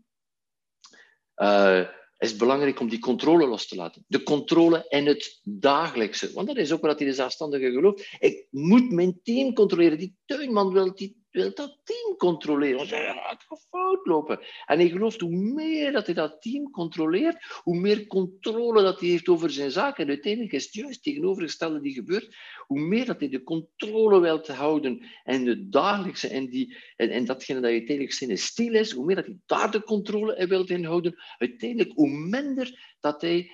uh, 1.37 1.89
is 2.19 2.29
het 2.29 2.39
belangrijk 2.39 2.81
om 2.81 2.89
die 2.89 2.99
controle 2.99 3.47
los 3.47 3.67
te 3.67 3.77
laten. 3.77 4.05
De 4.07 4.23
controle 4.23 4.87
in 4.89 5.07
het 5.07 5.41
dagelijkse. 5.43 6.33
Want 6.33 6.47
dat 6.47 6.57
is 6.57 6.73
ook 6.73 6.81
wat 6.81 6.99
de 6.99 7.13
zelfstandige 7.13 7.71
gelooft. 7.71 8.17
Ik 8.19 8.47
moet 8.51 8.91
mijn 8.91 9.21
team 9.23 9.55
controleren. 9.55 9.99
Die 9.99 10.17
tuinman 10.25 10.73
wil 10.73 10.95
die 10.95 11.22
wil 11.33 11.55
dat 11.55 11.81
team 11.85 12.17
controleren. 12.17 12.77
Want 12.77 12.91
hij 12.91 13.05
gaat 13.07 13.67
fout 13.71 14.07
lopen. 14.07 14.41
En 14.67 14.79
hij 14.79 14.89
gelooft, 14.89 15.21
hoe 15.21 15.37
meer 15.37 15.93
dat 15.93 16.07
hij 16.07 16.15
dat 16.15 16.43
team 16.43 16.71
controleert, 16.71 17.61
hoe 17.63 17.77
meer 17.77 18.07
controle 18.07 18.83
dat 18.83 19.01
hij 19.01 19.09
heeft 19.09 19.29
over 19.29 19.51
zijn 19.51 19.71
zaken. 19.71 20.05
En 20.05 20.11
uiteindelijk 20.11 20.53
is 20.53 20.65
het 20.65 20.75
juist 20.75 21.03
tegenovergestelde 21.03 21.81
die 21.81 21.93
gebeurt. 21.93 22.37
Hoe 22.67 22.81
meer 22.81 23.07
dat 23.07 23.21
hij 23.21 23.29
de 23.29 23.43
controle 23.43 24.21
wil 24.21 24.47
houden 24.47 25.05
en 25.25 25.45
de 25.45 25.69
dagelijkse 25.69 26.29
en, 26.29 26.49
die, 26.49 26.77
en, 26.97 27.11
en 27.11 27.25
datgene 27.25 27.61
dat 27.61 27.71
uiteindelijk 27.71 28.17
zijn 28.17 28.39
stil 28.39 28.75
is, 28.75 28.93
hoe 28.93 29.05
meer 29.05 29.17
dat 29.17 29.27
hij 29.27 29.39
daar 29.47 29.71
de 29.71 29.83
controle 29.83 30.37
in 30.37 30.49
wil 30.49 30.65
inhouden, 30.65 31.15
uiteindelijk 31.39 31.93
hoe 31.95 32.11
minder 32.11 32.97
dat 33.01 33.21
hij 33.21 33.51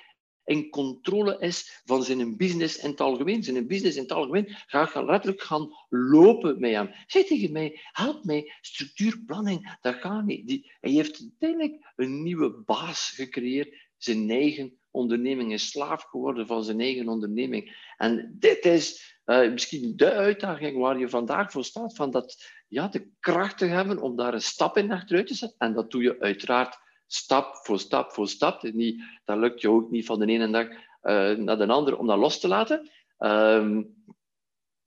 in 0.48 0.70
controle 0.70 1.36
is 1.38 1.82
van 1.84 2.02
zijn 2.02 2.36
business 2.36 2.78
in 2.78 2.90
het 2.90 3.00
algemeen. 3.00 3.42
Zijn 3.42 3.66
business 3.66 3.96
in 3.96 4.02
het 4.02 4.12
algemeen 4.12 4.56
gaat 4.66 4.94
letterlijk 4.94 5.42
gaan 5.42 5.68
lopen 5.88 6.60
met 6.60 6.72
hem. 6.72 6.90
Zeg 7.06 7.24
tegen 7.24 7.52
mij, 7.52 7.80
help 7.92 8.24
mij, 8.24 8.52
structuurplanning, 8.60 9.76
dat 9.80 9.94
gaat 9.94 10.24
niet. 10.24 10.46
Die, 10.46 10.72
hij 10.80 10.90
heeft 10.90 11.20
uiteindelijk 11.20 11.92
een 11.96 12.22
nieuwe 12.22 12.50
baas 12.50 13.12
gecreëerd, 13.14 13.74
zijn 13.96 14.30
eigen 14.30 14.78
onderneming 14.90 15.52
is 15.52 15.70
slaaf 15.70 16.02
geworden 16.02 16.46
van 16.46 16.64
zijn 16.64 16.80
eigen 16.80 17.08
onderneming. 17.08 17.92
En 17.96 18.36
dit 18.38 18.64
is 18.64 19.16
uh, 19.26 19.50
misschien 19.50 19.96
de 19.96 20.12
uitdaging 20.12 20.78
waar 20.78 20.98
je 20.98 21.08
vandaag 21.08 21.52
voor 21.52 21.64
staat, 21.64 21.96
van 21.96 22.10
dat, 22.10 22.52
ja, 22.68 22.88
de 22.88 23.10
kracht 23.20 23.58
te 23.58 23.66
hebben 23.66 24.02
om 24.02 24.16
daar 24.16 24.34
een 24.34 24.42
stap 24.42 24.76
in 24.76 24.92
achteruit 24.92 25.26
te 25.26 25.34
zetten. 25.34 25.58
En 25.58 25.74
dat 25.74 25.90
doe 25.90 26.02
je 26.02 26.20
uiteraard 26.20 26.78
stap 27.08 27.56
voor 27.62 27.78
stap 27.78 28.12
voor 28.12 28.28
stap. 28.28 28.62
Niet, 28.62 29.02
dat 29.24 29.38
lukt 29.38 29.60
je 29.60 29.70
ook 29.70 29.90
niet 29.90 30.06
van 30.06 30.18
de 30.18 30.26
ene 30.26 30.50
dag 30.50 30.66
uh, 30.68 31.36
naar 31.36 31.58
de 31.58 31.66
andere 31.66 31.96
om 31.98 32.06
dat 32.06 32.18
los 32.18 32.40
te 32.40 32.48
laten. 32.48 32.90
Um, 33.18 33.96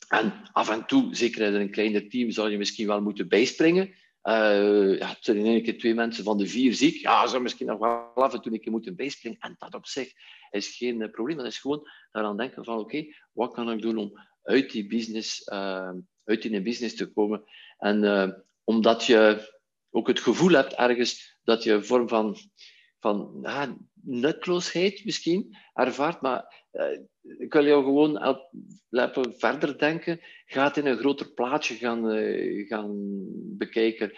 en 0.07 0.33
af 0.51 0.69
en 0.69 0.85
toe, 0.85 1.15
zeker 1.15 1.41
in 1.41 1.53
een 1.53 1.71
kleiner 1.71 2.09
team, 2.09 2.31
zou 2.31 2.49
je 2.49 2.57
misschien 2.57 2.87
wel 2.87 3.01
moeten 3.01 3.27
bijspringen. 3.27 3.87
Uh, 4.23 4.97
ja, 4.97 5.15
in 5.21 5.45
één 5.45 5.63
keer 5.63 5.77
twee 5.77 5.93
mensen 5.93 6.23
van 6.23 6.37
de 6.37 6.47
vier 6.47 6.73
ziek. 6.73 6.95
Ja, 6.95 7.27
zou 7.27 7.41
misschien 7.41 7.67
nog 7.67 7.79
wel 7.79 8.11
af 8.13 8.33
en 8.33 8.41
toe 8.41 8.53
een 8.53 8.61
keer 8.61 8.71
moeten 8.71 8.95
bijspringen. 8.95 9.39
En 9.39 9.55
dat 9.57 9.75
op 9.75 9.85
zich 9.85 10.11
is 10.49 10.75
geen 10.77 11.01
uh, 11.01 11.09
probleem. 11.09 11.37
Dat 11.37 11.45
is 11.45 11.59
gewoon 11.59 11.87
daaraan 12.11 12.37
denken 12.37 12.63
van, 12.63 12.79
oké, 12.79 13.05
wat 13.31 13.53
kan 13.53 13.71
ik 13.71 13.81
doen 13.81 13.97
om 13.97 14.19
uit 14.43 14.71
die 14.71 14.87
business, 14.87 15.49
uit 15.49 16.45
een 16.45 16.63
business 16.63 16.95
te 16.95 17.11
komen? 17.11 17.43
En 17.77 18.43
omdat 18.63 19.05
je 19.05 19.49
ook 19.91 20.07
het 20.07 20.19
gevoel 20.19 20.51
hebt 20.51 20.73
ergens 20.73 21.39
dat 21.43 21.63
je 21.63 21.71
een 21.71 21.85
vorm 21.85 22.07
van, 22.09 22.37
van 22.99 23.45
nutloosheid 24.03 25.05
misschien 25.05 25.57
ervaart, 25.73 26.21
maar 26.21 26.67
ik 27.21 27.53
wil 27.53 27.65
jou 27.65 27.83
gewoon 27.83 28.39
laten 28.89 29.33
verder 29.37 29.77
denken. 29.77 30.19
Ga 30.45 30.75
in 30.75 30.85
een 30.85 30.97
groter 30.97 31.33
plaatje 31.33 31.75
gaan, 31.75 32.11
uh, 32.15 32.67
gaan 32.67 32.89
bekijken. 33.57 34.11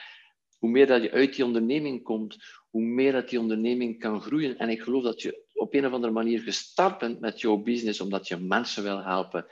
Hoe 0.57 0.69
meer 0.69 0.87
dat 0.87 1.03
je 1.03 1.11
uit 1.11 1.35
die 1.35 1.45
onderneming 1.45 2.03
komt, 2.03 2.37
hoe 2.69 2.81
meer 2.81 3.11
dat 3.11 3.29
die 3.29 3.39
onderneming 3.39 3.99
kan 3.99 4.21
groeien. 4.21 4.57
En 4.57 4.69
ik 4.69 4.81
geloof 4.81 5.03
dat 5.03 5.21
je 5.21 5.45
op 5.53 5.73
een 5.73 5.85
of 5.85 5.91
andere 5.91 6.13
manier 6.13 6.39
gestart 6.39 6.97
bent 6.97 7.19
met 7.19 7.41
jouw 7.41 7.57
business 7.57 8.01
omdat 8.01 8.27
je 8.27 8.37
mensen 8.37 8.83
wil 8.83 9.03
helpen. 9.03 9.45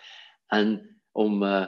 En, 0.47 1.01
om, 1.11 1.43
uh, 1.43 1.67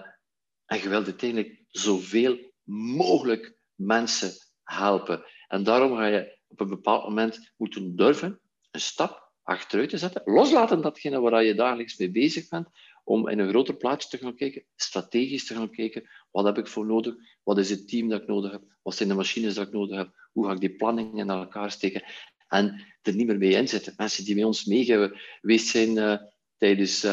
en 0.65 0.81
je 0.81 0.89
wilt 0.89 1.05
uiteindelijk 1.05 1.63
zoveel 1.67 2.51
mogelijk 2.95 3.57
mensen 3.75 4.31
helpen. 4.63 5.23
En 5.47 5.63
daarom 5.63 5.95
ga 5.95 6.05
je 6.05 6.37
op 6.47 6.59
een 6.59 6.69
bepaald 6.69 7.03
moment 7.03 7.53
moeten 7.57 7.95
durven 7.95 8.39
een 8.71 8.81
stap 8.81 9.31
achteruit 9.43 9.89
te 9.89 9.97
zetten. 9.97 10.21
Loslaten 10.25 10.81
datgene 10.81 11.19
waar 11.19 11.43
je 11.43 11.55
dagelijks 11.55 11.97
mee 11.97 12.11
bezig 12.11 12.49
bent, 12.49 12.67
om 13.03 13.27
in 13.27 13.39
een 13.39 13.49
groter 13.49 13.75
plaatje 13.75 14.09
te 14.09 14.17
gaan 14.17 14.35
kijken, 14.35 14.63
strategisch 14.75 15.45
te 15.45 15.55
gaan 15.55 15.69
kijken. 15.69 16.09
Wat 16.31 16.45
heb 16.45 16.57
ik 16.57 16.67
voor 16.67 16.85
nodig? 16.85 17.15
Wat 17.43 17.57
is 17.57 17.69
het 17.69 17.87
team 17.87 18.09
dat 18.09 18.21
ik 18.21 18.27
nodig 18.27 18.51
heb? 18.51 18.61
Wat 18.81 18.95
zijn 18.95 19.09
de 19.09 19.15
machines 19.15 19.53
dat 19.53 19.67
ik 19.67 19.73
nodig 19.73 19.97
heb? 19.97 20.29
Hoe 20.31 20.45
ga 20.45 20.51
ik 20.51 20.59
die 20.59 20.75
planningen 20.75 21.17
in 21.17 21.29
elkaar 21.29 21.71
steken? 21.71 22.03
En 22.47 22.85
er 23.01 23.15
niet 23.15 23.27
meer 23.27 23.37
mee 23.37 23.55
inzetten. 23.55 23.93
Mensen 23.97 24.25
die 24.25 24.35
bij 24.35 24.43
ons 24.43 24.65
meegeven 24.65 25.19
geweest 25.41 25.67
zijn 25.67 25.97
uh, 25.97 26.17
tijdens 26.63 27.03
uh, 27.03 27.11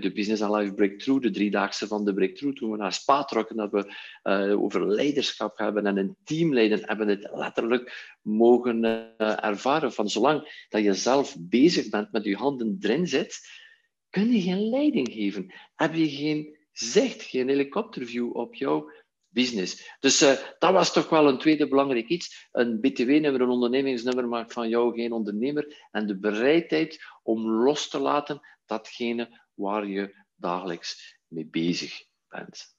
de 0.00 0.10
Business 0.14 0.42
and 0.42 0.56
Life 0.56 0.74
Breakthrough, 0.74 1.22
de 1.22 1.30
driedaagse 1.30 1.86
van 1.86 2.04
de 2.04 2.14
Breakthrough, 2.14 2.56
toen 2.56 2.70
we 2.70 2.76
naar 2.76 2.92
Spa 2.92 3.24
trokken, 3.24 3.56
dat 3.56 3.70
we 3.70 3.94
uh, 4.24 4.62
over 4.62 4.86
leiderschap 4.86 5.58
hebben 5.58 5.86
en 5.86 5.96
een 5.96 6.16
team 6.24 6.54
leiden, 6.54 6.80
hebben 6.82 7.08
het 7.08 7.30
letterlijk 7.34 8.16
mogen 8.22 8.84
uh, 8.84 9.44
ervaren. 9.44 9.92
Van 9.92 10.08
zolang 10.08 10.66
dat 10.68 10.82
je 10.82 10.94
zelf 10.94 11.36
bezig 11.40 11.88
bent 11.88 12.12
met 12.12 12.24
je 12.24 12.36
handen 12.36 12.76
erin 12.80 13.06
zit, 13.06 13.40
kun 14.10 14.32
je 14.32 14.40
geen 14.40 14.68
leiding 14.68 15.12
geven. 15.12 15.52
Heb 15.74 15.94
je 15.94 16.08
geen 16.08 16.56
zicht, 16.72 17.22
geen 17.22 17.48
helikopterview 17.48 18.36
op 18.36 18.54
jouw 18.54 18.90
business. 19.28 19.96
Dus 20.00 20.18
dat 20.58 20.72
was 20.72 20.92
toch 20.92 21.08
wel 21.08 21.28
een 21.28 21.38
tweede 21.38 21.68
belangrijk 21.68 22.08
iets. 22.08 22.48
Een 22.52 22.80
BTW-nummer, 22.80 23.40
een 23.40 23.48
ondernemingsnummer 23.48 24.28
maakt 24.28 24.52
van 24.52 24.68
jou 24.68 24.94
geen 24.94 25.12
ondernemer. 25.12 25.88
En 25.90 26.06
de 26.06 26.18
bereidheid 26.18 27.00
om 27.22 27.50
los 27.50 27.88
te 27.88 27.98
laten 27.98 28.40
datgene 28.66 29.40
waar 29.54 29.86
je 29.86 30.24
dagelijks 30.34 31.18
mee 31.26 31.46
bezig 31.46 32.04
bent. 32.28 32.74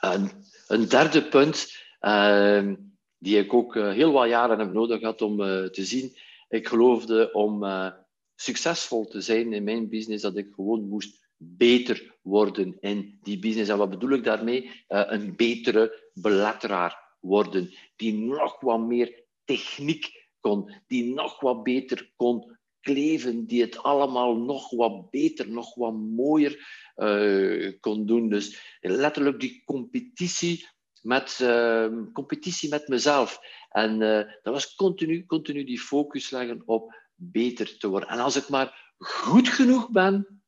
En 0.00 0.30
een 0.66 0.88
derde 0.88 1.28
punt, 1.28 1.84
uh, 2.00 2.72
die 3.18 3.38
ik 3.38 3.54
ook 3.54 3.76
uh, 3.76 3.92
heel 3.92 4.12
wat 4.12 4.28
jaren 4.28 4.58
heb 4.58 4.72
nodig 4.72 4.98
gehad 4.98 5.22
om 5.22 5.40
uh, 5.40 5.64
te 5.64 5.84
zien. 5.84 6.16
Ik 6.48 6.68
geloofde 6.68 7.32
om 7.32 7.64
uh, 7.64 7.92
succesvol 8.34 9.04
te 9.04 9.20
zijn 9.20 9.52
in 9.52 9.64
mijn 9.64 9.88
business, 9.88 10.22
dat 10.22 10.36
ik 10.36 10.54
gewoon 10.54 10.88
moest 10.88 11.28
beter 11.36 12.18
worden 12.22 12.76
in 12.80 13.18
die 13.22 13.38
business. 13.38 13.70
En 13.70 13.78
wat 13.78 13.90
bedoel 13.90 14.10
ik 14.10 14.24
daarmee? 14.24 14.84
een 14.86 15.36
betere 15.36 16.10
beletteraar 16.14 17.16
worden, 17.20 17.74
die 17.96 18.12
nog 18.12 18.60
wat 18.60 18.80
meer 18.80 19.24
techniek 19.44 20.28
kon, 20.40 20.74
die 20.86 21.14
nog 21.14 21.40
wat 21.40 21.62
beter 21.62 22.12
kon 22.16 22.55
kleven, 22.86 23.46
die 23.46 23.62
het 23.62 23.82
allemaal 23.82 24.36
nog 24.36 24.70
wat 24.70 25.10
beter, 25.10 25.48
nog 25.48 25.74
wat 25.74 25.94
mooier 25.94 26.54
uh, 26.96 27.72
kon 27.80 28.06
doen. 28.06 28.28
Dus 28.28 28.78
letterlijk 28.80 29.40
die 29.40 29.62
competitie 29.64 30.68
met, 31.02 31.38
uh, 31.42 31.88
competitie 32.12 32.68
met 32.68 32.88
mezelf. 32.88 33.38
En 33.68 34.00
uh, 34.00 34.22
dat 34.42 34.52
was 34.52 34.74
continu, 34.74 35.26
continu 35.26 35.64
die 35.64 35.80
focus 35.80 36.30
leggen 36.30 36.62
op 36.66 36.94
beter 37.14 37.78
te 37.78 37.88
worden. 37.88 38.08
En 38.08 38.18
als 38.18 38.36
ik 38.36 38.48
maar 38.48 38.94
goed 38.98 39.48
genoeg 39.48 39.90
ben, 39.90 40.42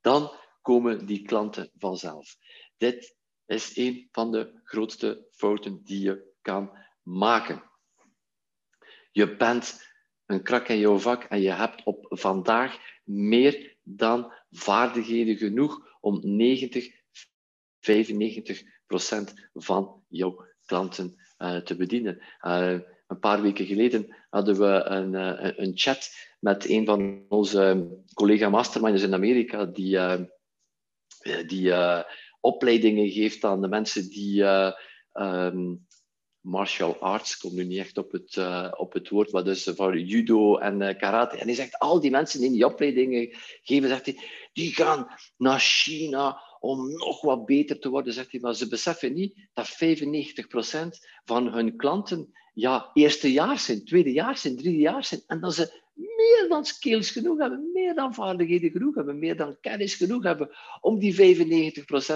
dan 0.00 0.30
komen 0.62 1.06
die 1.06 1.22
klanten 1.22 1.70
vanzelf. 1.78 2.36
Dit 2.76 3.16
is 3.46 3.76
een 3.76 4.08
van 4.12 4.32
de 4.32 4.60
grootste 4.64 5.26
fouten 5.30 5.82
die 5.84 6.00
je 6.00 6.34
kan 6.42 6.70
maken. 7.02 7.62
Je 9.12 9.36
bent 9.36 9.89
een 10.30 10.42
krak 10.42 10.68
in 10.68 10.78
jouw 10.78 10.98
vak 10.98 11.24
en 11.24 11.40
je 11.40 11.50
hebt 11.50 11.84
op 11.84 12.06
vandaag 12.08 12.78
meer 13.04 13.76
dan 13.82 14.32
vaardigheden 14.50 15.36
genoeg 15.36 15.98
om 16.00 16.20
90, 16.22 16.88
95 17.80 18.62
procent 18.86 19.50
van 19.52 20.02
jouw 20.08 20.44
klanten 20.64 21.16
uh, 21.38 21.56
te 21.56 21.76
bedienen. 21.76 22.22
Uh, 22.42 22.78
een 23.06 23.18
paar 23.18 23.42
weken 23.42 23.66
geleden 23.66 24.16
hadden 24.30 24.58
we 24.58 24.82
een, 24.84 25.12
uh, 25.12 25.52
een 25.56 25.72
chat 25.74 26.10
met 26.40 26.68
een 26.68 26.84
van 26.84 27.24
onze 27.28 27.88
collega 28.14 28.48
masterminders 28.48 29.02
in 29.02 29.14
Amerika 29.14 29.64
die, 29.64 29.98
die 31.46 31.72
opleidingen 32.40 33.10
geeft 33.10 33.44
aan 33.44 33.60
de 33.60 33.68
mensen 33.68 34.08
die 34.08 34.44
um, 35.12 35.86
martial 36.40 36.96
arts, 37.00 37.34
ik 37.34 37.38
kom 37.38 37.54
nu 37.54 37.64
niet 37.64 37.78
echt 37.78 37.98
op 37.98 38.12
het, 38.12 38.36
uh, 38.36 38.72
op 38.76 38.92
het 38.92 39.08
woord, 39.08 39.32
maar 39.32 39.44
dus 39.44 39.70
voor 39.74 39.98
judo 39.98 40.56
en 40.56 40.80
uh, 40.80 40.98
karate. 40.98 41.36
En 41.36 41.46
hij 41.46 41.54
zegt, 41.54 41.78
al 41.78 42.00
die 42.00 42.10
mensen 42.10 42.40
die 42.40 42.50
die 42.50 42.66
opleidingen 42.66 43.28
geven, 43.62 43.88
zegt 43.88 44.06
hij, 44.06 44.18
die 44.52 44.74
gaan 44.74 45.06
naar 45.36 45.60
China 45.60 46.42
om 46.60 46.92
nog 46.92 47.20
wat 47.20 47.46
beter 47.46 47.78
te 47.78 47.88
worden, 47.88 48.12
zegt 48.12 48.30
hij. 48.30 48.40
Maar 48.40 48.54
ze 48.54 48.68
beseffen 48.68 49.14
niet 49.14 49.48
dat 49.52 49.68
95% 49.68 49.72
van 51.24 51.52
hun 51.52 51.76
klanten 51.76 52.32
ja, 52.54 52.90
jaar 53.28 53.58
zijn, 53.58 53.84
tweede 53.84 54.12
jaar 54.12 54.36
zijn, 54.36 54.56
jaar 54.78 55.04
zijn. 55.04 55.22
En 55.26 55.40
dat 55.40 55.54
ze 55.54 55.88
meer 56.00 56.46
dan 56.48 56.64
skills 56.64 57.10
genoeg 57.10 57.38
hebben, 57.38 57.70
meer 57.72 57.94
dan 57.94 58.14
vaardigheden 58.14 58.70
genoeg 58.70 58.94
hebben, 58.94 59.18
meer 59.18 59.36
dan 59.36 59.56
kennis 59.60 59.94
genoeg 59.94 60.22
hebben 60.22 60.50
om 60.80 60.98
die 60.98 61.36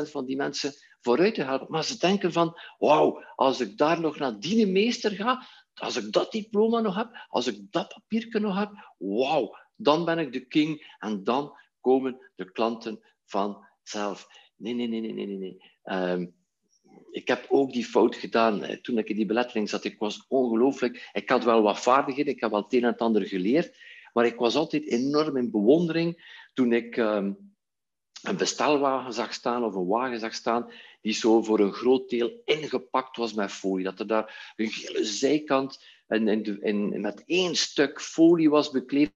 95% 0.06 0.10
van 0.10 0.24
die 0.24 0.36
mensen 0.36 0.72
vooruit 1.00 1.34
te 1.34 1.42
helpen. 1.42 1.66
Maar 1.70 1.84
ze 1.84 1.98
denken 1.98 2.32
van, 2.32 2.58
wauw, 2.78 3.24
als 3.34 3.60
ik 3.60 3.76
daar 3.76 4.00
nog 4.00 4.18
naar 4.18 4.38
die 4.38 4.66
meester 4.66 5.10
ga, 5.10 5.46
als 5.74 5.96
ik 5.96 6.12
dat 6.12 6.32
diploma 6.32 6.80
nog 6.80 6.96
heb, 6.96 7.26
als 7.28 7.46
ik 7.46 7.72
dat 7.72 7.88
papiertje 7.88 8.40
nog 8.40 8.58
heb, 8.58 8.94
wauw, 8.98 9.56
dan 9.76 10.04
ben 10.04 10.18
ik 10.18 10.32
de 10.32 10.46
king 10.46 10.96
en 10.98 11.24
dan 11.24 11.52
komen 11.80 12.30
de 12.34 12.52
klanten 12.52 13.00
vanzelf. 13.24 14.26
Nee, 14.56 14.74
nee, 14.74 14.86
nee, 14.86 15.00
nee, 15.00 15.26
nee, 15.26 15.36
nee. 15.36 15.72
Um, 15.84 16.34
ik 17.14 17.28
heb 17.28 17.46
ook 17.48 17.72
die 17.72 17.84
fout 17.84 18.14
gedaan 18.14 18.78
toen 18.82 18.98
ik 18.98 19.08
in 19.08 19.16
die 19.16 19.26
belettering 19.26 19.68
zat. 19.68 19.84
Ik 19.84 19.98
was 19.98 20.24
ongelooflijk. 20.28 21.10
Ik 21.12 21.28
had 21.28 21.44
wel 21.44 21.62
wat 21.62 21.80
vaardigheden, 21.80 22.32
ik 22.32 22.40
heb 22.40 22.50
wel 22.50 22.62
het 22.62 22.72
een 22.72 22.82
en 22.82 22.90
het 22.92 23.00
ander 23.00 23.26
geleerd, 23.26 23.76
maar 24.12 24.26
ik 24.26 24.36
was 24.36 24.54
altijd 24.54 24.86
enorm 24.86 25.36
in 25.36 25.50
bewondering 25.50 26.40
toen 26.54 26.72
ik 26.72 26.96
um, 26.96 27.54
een 28.22 28.36
bestelwagen 28.36 29.12
zag 29.12 29.32
staan 29.32 29.64
of 29.64 29.74
een 29.74 29.86
wagen 29.86 30.20
zag 30.20 30.34
staan 30.34 30.70
die 31.00 31.12
zo 31.12 31.42
voor 31.42 31.60
een 31.60 31.72
groot 31.72 32.10
deel 32.10 32.42
ingepakt 32.44 33.16
was 33.16 33.32
met 33.32 33.52
folie. 33.52 33.84
Dat 33.84 34.00
er 34.00 34.06
daar 34.06 34.52
een 34.56 34.70
hele 34.70 35.04
zijkant 35.04 35.84
en, 36.06 36.28
en, 36.60 37.00
met 37.00 37.22
één 37.26 37.56
stuk 37.56 38.00
folie 38.00 38.50
was 38.50 38.70
bekleed, 38.70 39.12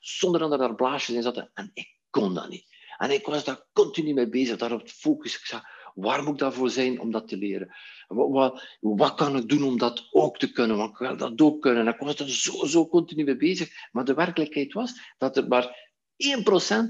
zonder 0.00 0.40
dat 0.40 0.52
er 0.52 0.58
daar 0.58 0.74
blaasjes 0.74 1.16
in 1.16 1.22
zaten. 1.22 1.50
En 1.54 1.70
ik 1.74 1.96
kon 2.10 2.34
dat 2.34 2.48
niet. 2.48 2.66
En 2.98 3.10
ik 3.10 3.26
was 3.26 3.44
daar 3.44 3.66
continu 3.72 4.12
mee 4.12 4.28
bezig, 4.28 4.56
daarop 4.56 4.88
focus. 4.88 5.34
Ik 5.34 5.46
zei, 5.46 5.62
waar 5.94 6.22
moet 6.22 6.32
ik 6.32 6.38
daarvoor 6.38 6.70
zijn 6.70 7.00
om 7.00 7.10
dat 7.10 7.28
te 7.28 7.36
leren? 7.36 7.74
Wat, 8.06 8.30
wat, 8.30 8.76
wat, 8.80 9.14
kan 9.14 9.36
ik 9.36 9.48
doen 9.48 9.62
om 9.62 9.78
dat 9.78 10.08
ook 10.10 10.38
te 10.38 10.52
kunnen? 10.52 10.76
Want 10.76 10.90
ik 10.90 10.96
wil 10.98 11.16
dat 11.16 11.40
ook 11.40 11.62
kunnen. 11.62 11.86
En 11.86 11.92
ik 11.92 12.00
was 12.00 12.14
er 12.14 12.30
zo, 12.30 12.66
zo 12.66 12.88
continu 12.88 13.24
mee 13.24 13.36
bezig. 13.36 13.70
Maar 13.92 14.04
de 14.04 14.14
werkelijkheid 14.14 14.72
was 14.72 15.14
dat 15.18 15.36
er 15.36 15.48
maar 15.48 15.92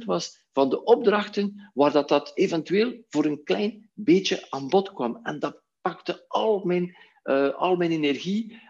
1% 0.03 0.05
was 0.05 0.47
van 0.53 0.69
de 0.69 0.85
opdrachten 0.85 1.71
waar 1.75 1.93
dat, 1.93 2.09
dat 2.09 2.31
eventueel 2.35 3.05
voor 3.09 3.25
een 3.25 3.43
klein 3.43 3.91
beetje 3.95 4.47
aan 4.51 4.69
bod 4.69 4.93
kwam. 4.93 5.21
En 5.23 5.39
dat 5.39 5.63
pakte 5.81 6.25
al 6.29 6.65
mijn 6.65 6.97
al 7.57 7.77
mijn 7.77 7.91
energie. 7.91 8.61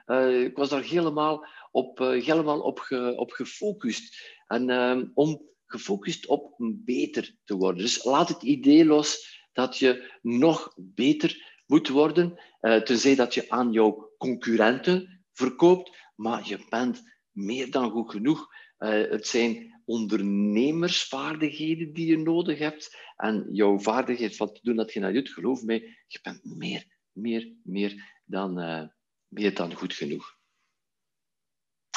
ik 0.45 0.57
was 0.57 0.69
daar 0.69 0.83
helemaal 0.83 1.47
op, 1.71 1.99
helemaal 1.99 2.61
op, 2.61 2.87
op 3.17 3.31
gefocust. 3.31 4.33
En 4.47 4.71
ehm, 4.71 5.05
om 5.15 5.43
gefocust 5.67 6.27
op 6.27 6.55
beter 6.85 7.37
te 7.45 7.57
worden. 7.57 7.83
Dus 7.83 8.05
laat 8.05 8.29
het 8.29 8.43
idee 8.43 8.85
los 8.85 9.34
dat 9.55 9.79
je 9.79 10.19
nog 10.23 10.75
beter 10.77 11.53
moet 11.67 11.89
worden, 11.89 12.41
uh, 12.61 12.77
tenzij 12.77 13.15
dat 13.15 13.35
je 13.35 13.51
aan 13.51 13.73
jouw 13.73 14.13
concurrenten 14.19 15.25
verkoopt, 15.33 15.97
maar 16.15 16.49
je 16.49 16.67
bent 16.69 17.03
meer 17.31 17.71
dan 17.71 17.91
goed 17.91 18.11
genoeg. 18.11 18.53
Uh, 18.79 19.11
het 19.11 19.27
zijn 19.27 19.83
ondernemersvaardigheden 19.85 21.93
die 21.93 22.07
je 22.07 22.19
nodig 22.19 22.59
hebt 22.59 22.97
en 23.17 23.49
jouw 23.53 23.79
vaardigheid 23.79 24.37
van 24.37 24.53
te 24.53 24.61
doen 24.63 24.77
dat 24.77 24.93
je 24.93 25.01
naar 25.01 25.13
doet, 25.13 25.29
geloof 25.29 25.63
mij, 25.63 25.79
je 26.07 26.19
bent 26.23 26.45
meer, 26.45 26.85
meer, 27.13 27.55
meer 27.63 28.21
dan, 28.25 28.61
uh, 28.61 28.83
meer 29.29 29.55
dan 29.55 29.75
goed 29.75 29.95
genoeg. 29.95 30.37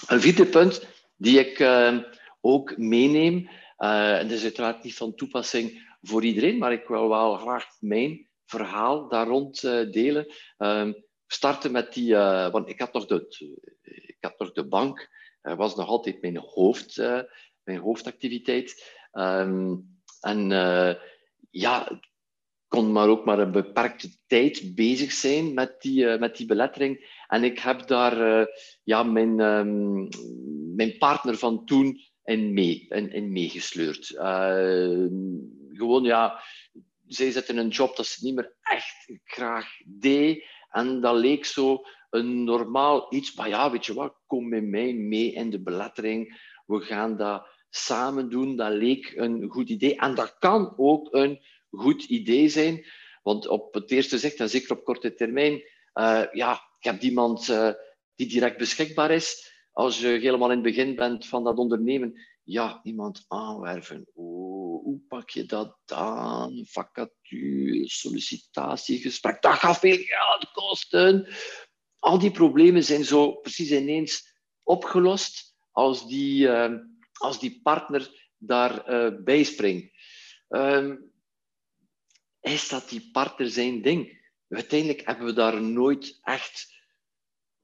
Een 0.07 0.21
vierde 0.21 0.45
punt 0.45 0.87
die 1.15 1.39
ik 1.39 1.61
ook 2.41 2.77
meeneem, 2.77 3.49
en 3.77 4.27
dat 4.27 4.37
is 4.37 4.43
uiteraard 4.43 4.83
niet 4.83 4.95
van 4.95 5.15
toepassing 5.15 5.86
voor 6.07 6.23
iedereen, 6.23 6.57
maar 6.57 6.71
ik 6.71 6.87
wil 6.87 7.09
wel 7.09 7.35
graag 7.35 7.65
mijn 7.79 8.27
verhaal 8.45 9.09
daar 9.09 9.27
rond 9.27 9.63
uh, 9.63 9.91
delen. 9.91 10.33
Um, 10.57 11.05
starten 11.27 11.71
met 11.71 11.93
die, 11.93 12.11
uh, 12.11 12.51
want 12.51 12.69
ik 12.69 12.79
had 12.79 12.93
nog 12.93 13.05
de, 13.05 13.27
ik 13.81 14.17
had 14.19 14.39
nog 14.39 14.51
de 14.51 14.67
bank, 14.67 15.09
uh, 15.43 15.55
was 15.55 15.75
nog 15.75 15.87
altijd 15.87 16.21
mijn, 16.21 16.37
hoofd, 16.37 16.97
mijn 17.63 17.79
hoofdactiviteit. 17.79 18.95
Um, 19.11 19.95
en 20.21 20.49
ja, 21.49 21.91
ik 21.91 22.09
kon 22.67 22.91
maar 22.91 23.09
ook 23.09 23.25
maar 23.25 23.39
een 23.39 23.51
beperkte 23.51 24.09
tijd 24.27 24.75
bezig 24.75 25.11
zijn 25.11 25.53
met 25.53 25.81
die, 25.81 26.17
met 26.17 26.37
die 26.37 26.45
belettering. 26.45 27.21
En 27.27 27.43
ik 27.43 27.59
heb 27.59 27.87
daar 27.87 28.47
ja, 28.83 29.03
mijn, 29.03 29.39
um, 29.39 30.07
mijn 30.75 30.97
partner 30.97 31.37
van 31.37 31.65
toen 31.65 31.99
in, 32.23 32.53
mee, 32.53 32.87
in 32.89 33.31
meegesleurd 33.31 34.15
gewoon, 35.77 36.03
ja, 36.03 36.43
zij 37.07 37.31
zetten 37.31 37.57
een 37.57 37.67
job 37.67 37.95
dat 37.95 38.05
ze 38.05 38.25
niet 38.25 38.35
meer 38.35 38.55
echt 38.61 39.19
graag 39.23 39.67
deed. 39.85 40.43
En 40.69 41.01
dat 41.01 41.15
leek 41.15 41.45
zo 41.45 41.81
een 42.09 42.43
normaal 42.43 43.13
iets. 43.13 43.35
Maar 43.35 43.49
ja, 43.49 43.71
weet 43.71 43.85
je 43.85 43.93
wat, 43.93 44.15
kom 44.25 44.49
met 44.49 44.63
mij 44.63 44.93
mee 44.93 45.33
in 45.33 45.49
de 45.49 45.61
belettering. 45.61 46.41
We 46.65 46.79
gaan 46.79 47.17
dat 47.17 47.47
samen 47.69 48.29
doen. 48.29 48.55
Dat 48.55 48.71
leek 48.71 49.13
een 49.15 49.49
goed 49.49 49.69
idee. 49.69 49.95
En 49.95 50.15
dat 50.15 50.35
kan 50.39 50.73
ook 50.77 51.13
een 51.13 51.39
goed 51.69 52.03
idee 52.03 52.49
zijn. 52.49 52.85
Want 53.23 53.47
op 53.47 53.73
het 53.73 53.91
eerste 53.91 54.17
zicht, 54.17 54.39
en 54.39 54.49
zeker 54.49 54.71
op 54.71 54.83
korte 54.83 55.13
termijn, 55.13 55.53
uh, 55.93 56.23
ja, 56.31 56.53
ik 56.53 56.83
heb 56.83 57.01
iemand 57.01 57.47
uh, 57.47 57.71
die 58.15 58.27
direct 58.27 58.57
beschikbaar 58.57 59.11
is. 59.11 59.55
Als 59.71 59.99
je 59.99 60.07
helemaal 60.07 60.51
in 60.51 60.63
het 60.63 60.75
begin 60.75 60.95
bent 60.95 61.27
van 61.27 61.43
dat 61.43 61.57
ondernemen, 61.57 62.13
ja, 62.43 62.79
iemand 62.83 63.25
aanwerven. 63.27 64.07
Hoe 64.87 64.99
pak 65.07 65.29
je 65.29 65.45
dat 65.45 65.77
aan? 65.85 66.65
Vacature, 66.65 67.89
sollicitatiegesprek, 67.89 69.41
dat 69.41 69.53
gaat 69.53 69.79
veel 69.79 69.97
geld 69.97 70.51
kosten. 70.51 71.27
Al 71.99 72.19
die 72.19 72.31
problemen 72.31 72.83
zijn 72.83 73.03
zo 73.03 73.31
precies 73.31 73.71
ineens 73.71 74.35
opgelost 74.63 75.55
als 75.71 76.07
die, 76.07 76.47
uh, 76.47 76.73
als 77.13 77.39
die 77.39 77.59
partner 77.63 78.31
daarbij 78.37 79.11
uh, 79.11 79.23
bij 79.23 79.43
springt. 79.43 79.93
Um, 80.49 81.11
is 82.41 82.69
dat 82.69 82.89
die 82.89 83.09
partner 83.11 83.49
zijn 83.49 83.81
ding? 83.81 84.25
Uiteindelijk 84.49 85.05
hebben 85.05 85.25
we 85.25 85.33
daar 85.33 85.61
nooit 85.61 86.19
echt 86.21 86.75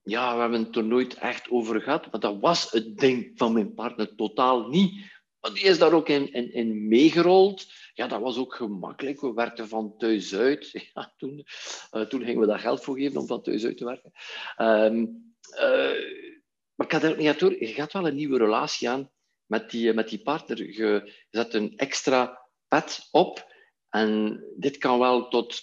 ja, 0.04 0.34
we 0.34 0.40
hebben 0.40 0.64
het 0.64 0.76
er 0.76 0.84
nooit 0.84 1.14
echt 1.14 1.50
over 1.50 1.80
gehad, 1.80 2.10
maar 2.10 2.20
dat 2.20 2.40
was 2.40 2.70
het 2.70 2.98
ding 2.98 3.32
van 3.34 3.52
mijn 3.52 3.74
partner 3.74 4.14
totaal 4.14 4.68
niet. 4.68 5.12
Die 5.52 5.64
is 5.64 5.78
daar 5.78 5.92
ook 5.92 6.08
in, 6.08 6.52
in, 6.52 6.88
meegerold. 6.88 7.66
Ja, 7.94 8.06
dat 8.06 8.20
was 8.20 8.36
ook 8.36 8.54
gemakkelijk. 8.54 9.20
We 9.20 9.32
werkten 9.32 9.68
van 9.68 9.96
thuis 9.96 10.34
uit. 10.34 10.70
Ja, 10.94 11.12
toen, 11.16 11.46
uh, 11.92 12.02
toen 12.02 12.24
gingen 12.24 12.40
we 12.40 12.46
daar 12.46 12.58
geld 12.58 12.84
voor 12.84 12.98
geven 12.98 13.20
om 13.20 13.26
van 13.26 13.42
thuis 13.42 13.64
uit 13.64 13.76
te 13.76 13.84
werken. 13.84 14.12
Um, 14.56 15.34
uh, 15.54 16.32
maar 16.74 16.86
ik 16.86 16.92
had 16.92 17.02
er 17.02 17.10
ook 17.10 17.16
niet 17.16 17.38
door. 17.38 17.64
Je 17.64 17.66
gaat 17.66 17.92
wel 17.92 18.06
een 18.06 18.14
nieuwe 18.14 18.38
relatie 18.38 18.88
aan 18.88 19.10
met 19.46 19.70
die, 19.70 19.92
met 19.92 20.08
die 20.08 20.22
partner. 20.22 20.70
Je 20.72 21.12
zet 21.30 21.54
een 21.54 21.76
extra 21.76 22.48
pet 22.68 23.08
op. 23.10 23.52
En 23.88 24.40
dit 24.56 24.78
kan 24.78 24.98
wel 24.98 25.28
tot, 25.28 25.60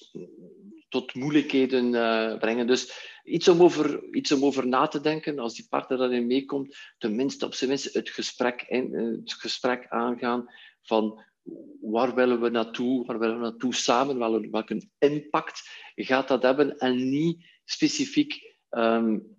tot 0.91 1.13
moeilijkheden 1.13 1.93
uh, 1.93 2.37
brengen. 2.37 2.67
Dus 2.67 3.09
iets 3.23 3.47
om, 3.47 3.61
over, 3.61 4.13
iets 4.13 4.31
om 4.31 4.45
over 4.45 4.67
na 4.67 4.87
te 4.87 5.01
denken. 5.01 5.39
Als 5.39 5.55
die 5.55 5.67
partner 5.69 5.97
daarin 5.97 6.27
meekomt, 6.27 6.77
tenminste 6.97 7.45
op 7.45 7.53
zijn 7.53 7.69
minst 7.69 7.93
het 7.93 8.09
gesprek, 8.09 8.61
in, 8.67 8.93
het 8.93 9.33
gesprek 9.33 9.85
aangaan 9.89 10.49
van 10.81 11.23
waar 11.81 12.15
willen 12.15 12.41
we 12.41 12.49
naartoe, 12.49 13.05
waar 13.05 13.19
willen 13.19 13.35
we 13.35 13.41
naartoe 13.41 13.75
samen, 13.75 14.51
welke 14.51 14.89
impact 14.97 15.69
gaat 15.95 16.27
dat 16.27 16.41
hebben 16.41 16.77
en 16.77 17.09
niet 17.09 17.45
specifiek, 17.65 18.55
um, 18.69 19.37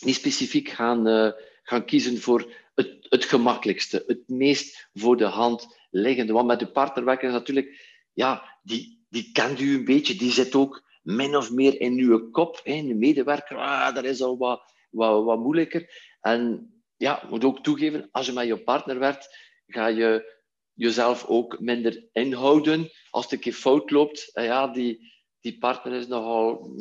niet 0.00 0.14
specifiek 0.14 0.68
gaan, 0.68 1.08
uh, 1.08 1.30
gaan 1.62 1.84
kiezen 1.84 2.20
voor 2.20 2.52
het, 2.74 3.06
het 3.08 3.24
gemakkelijkste, 3.24 4.04
het 4.06 4.28
meest 4.28 4.88
voor 4.92 5.16
de 5.16 5.24
hand 5.24 5.78
liggende. 5.90 6.32
Want 6.32 6.46
met 6.46 6.58
de 6.58 6.70
partner 6.70 7.04
werken 7.04 7.28
is 7.28 7.34
natuurlijk, 7.34 7.98
ja, 8.12 8.58
die, 8.62 8.99
die 9.10 9.30
kent 9.32 9.60
u 9.60 9.74
een 9.74 9.84
beetje, 9.84 10.14
die 10.14 10.32
zit 10.32 10.54
ook 10.54 10.82
min 11.02 11.36
of 11.36 11.50
meer 11.50 11.80
in 11.80 11.98
uw 11.98 12.30
kop. 12.30 12.60
Hè. 12.64 12.82
De 12.82 12.94
medewerker, 12.94 13.56
ah, 13.56 13.94
dat 13.94 14.04
is 14.04 14.22
al 14.22 14.38
wat, 14.38 14.72
wat, 14.90 15.24
wat 15.24 15.38
moeilijker. 15.38 15.90
En 16.20 16.70
ja, 16.96 17.22
moet 17.28 17.44
ook 17.44 17.62
toegeven, 17.62 18.08
als 18.10 18.26
je 18.26 18.32
met 18.32 18.46
je 18.46 18.62
partner 18.62 18.98
werkt, 18.98 19.36
ga 19.66 19.86
je 19.86 20.38
jezelf 20.72 21.26
ook 21.26 21.60
minder 21.60 22.08
inhouden. 22.12 22.90
Als 23.10 23.24
het 23.24 23.32
een 23.32 23.40
keer 23.40 23.52
fout 23.52 23.90
loopt, 23.90 24.30
eh, 24.32 24.44
ja, 24.44 24.66
die, 24.66 25.12
die 25.40 25.58
partner 25.58 25.92
is 25.92 26.06
nogal, 26.06 26.74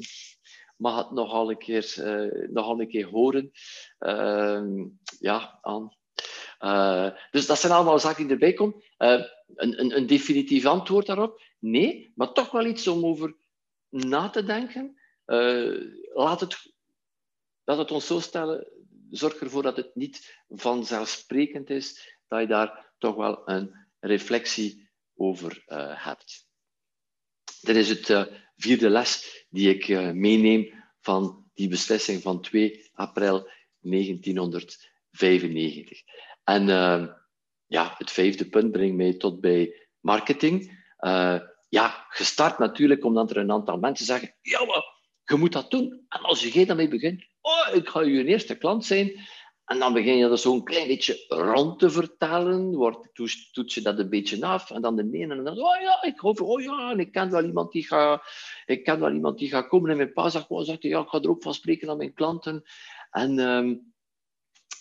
mag 0.78 0.98
het 0.98 1.12
nogal 1.12 1.50
een 1.50 1.58
keer, 1.58 1.96
uh, 1.98 2.50
nogal 2.50 2.80
een 2.80 2.90
keer 2.90 3.06
horen. 3.06 3.52
Uh, 4.00 4.62
ja, 5.20 5.60
aan. 5.62 5.98
Uh, 6.60 7.10
dus 7.32 7.46
dat 7.46 7.60
zijn 7.60 7.74
allemaal 7.74 8.00
zaken 8.00 8.24
die 8.24 8.32
erbij 8.32 8.54
komen. 8.54 8.84
Een, 9.56 9.80
een, 9.80 9.96
een, 9.96 10.08
definitief 10.08 10.66
antwoord 10.66 11.06
daarop? 11.06 11.42
Nee, 11.60 12.12
maar 12.16 12.32
toch 12.32 12.52
wel 12.52 12.66
iets 12.66 12.88
om 12.88 13.06
over 13.06 13.36
na 13.90 14.30
te 14.30 14.44
denken. 14.44 15.00
Uh, 15.26 15.82
laat, 16.14 16.40
het, 16.40 16.74
laat 17.64 17.78
het 17.78 17.92
ons 17.92 18.08
zo 18.08 18.20
stellen. 18.20 18.68
Zorg 19.10 19.36
ervoor 19.36 19.64
dat 19.64 19.78
het 19.78 19.96
niet 19.96 20.44
vanzelfsprekend 20.50 21.70
is, 21.70 22.18
dat 22.28 22.40
je 22.40 22.48
daar 22.48 22.94
toch 22.98 23.16
wel 23.16 23.50
een 23.50 23.88
reflectie 24.00 24.90
over 25.16 25.64
uh, 25.68 26.06
hebt. 26.06 26.48
Dit 27.62 27.76
is 27.76 27.90
het 27.90 28.10
uh, 28.10 28.26
vierde 28.56 28.90
les 28.90 29.46
die 29.50 29.76
ik 29.76 30.14
meeneem 30.14 30.74
van 31.00 31.50
die 31.54 31.68
beslissing 31.68 32.22
van 32.22 32.42
2 32.42 32.90
april 32.94 33.50
1995. 33.80 36.02
En 36.44 36.68
ja, 37.70 37.96
het 37.98 38.12
vijfde 38.12 38.50
punt 38.50 38.72
brengt 38.72 38.96
mij 38.96 39.14
tot 39.14 39.42
bij 39.42 39.88
marketing. 40.00 40.84
Uh, 41.00 41.40
ja, 41.70 42.06
gestart 42.10 42.60
natuurlijk 42.60 43.06
omdat 43.06 43.30
er 43.30 43.38
een 43.38 43.52
aantal 43.52 43.78
mensen 43.78 44.06
zeggen, 44.06 44.36
ja, 44.42 44.66
maar 44.66 44.84
je 45.24 45.36
moet 45.36 45.54
dat 45.54 45.72
doen. 45.72 46.06
En 46.10 46.22
als 46.22 46.44
je 46.44 46.66
daarmee 46.66 46.88
begint, 46.88 47.26
oh, 47.42 47.76
ik 47.76 47.90
ga 47.90 48.02
je 48.02 48.26
eerste 48.26 48.58
klant 48.58 48.86
zijn. 48.86 49.28
En 49.66 49.80
dan 49.80 49.94
begin 49.94 50.18
je 50.18 50.28
dat 50.28 50.40
zo'n 50.40 50.64
klein 50.64 50.88
beetje 50.88 51.26
rond 51.28 51.80
te 51.80 51.90
vertellen. 51.90 52.76
Wordt, 52.76 53.10
toets 53.52 53.74
je 53.76 53.82
dat 53.82 54.00
een 54.00 54.10
beetje 54.10 54.46
af. 54.46 54.72
En 54.72 54.82
dan 54.82 54.96
de 54.96 55.10
ene 55.12 55.36
en 55.36 55.44
dan, 55.44 55.60
oh 55.60 55.82
ja, 55.82 56.04
ik 56.04 56.20
hoop, 56.20 56.42
oh 56.42 56.62
ja, 56.62 56.92
en 56.92 57.00
ik 57.00 57.12
ken 57.12 57.32
wel 57.32 57.44
iemand 57.44 57.72
die 57.72 57.88
gaat, 57.88 58.24
ik 58.66 58.84
ken 58.84 59.00
wel 59.00 59.12
iemand 59.12 59.38
die 59.38 59.50
gaat 59.50 59.68
komen. 59.68 59.90
En 59.90 59.98
mijn 59.98 60.14
pa 60.14 60.30
zegt, 60.30 60.50
oh, 60.50 60.64
zegt 60.64 60.84
ja, 60.84 61.00
ik 61.00 61.08
ga 61.08 61.20
er 61.20 61.30
ook 61.30 61.44
van 61.44 61.54
spreken 61.54 61.90
aan 61.90 61.98
mijn 61.98 62.14
klanten. 62.14 62.64
En, 63.12 63.40
um, 63.40 63.94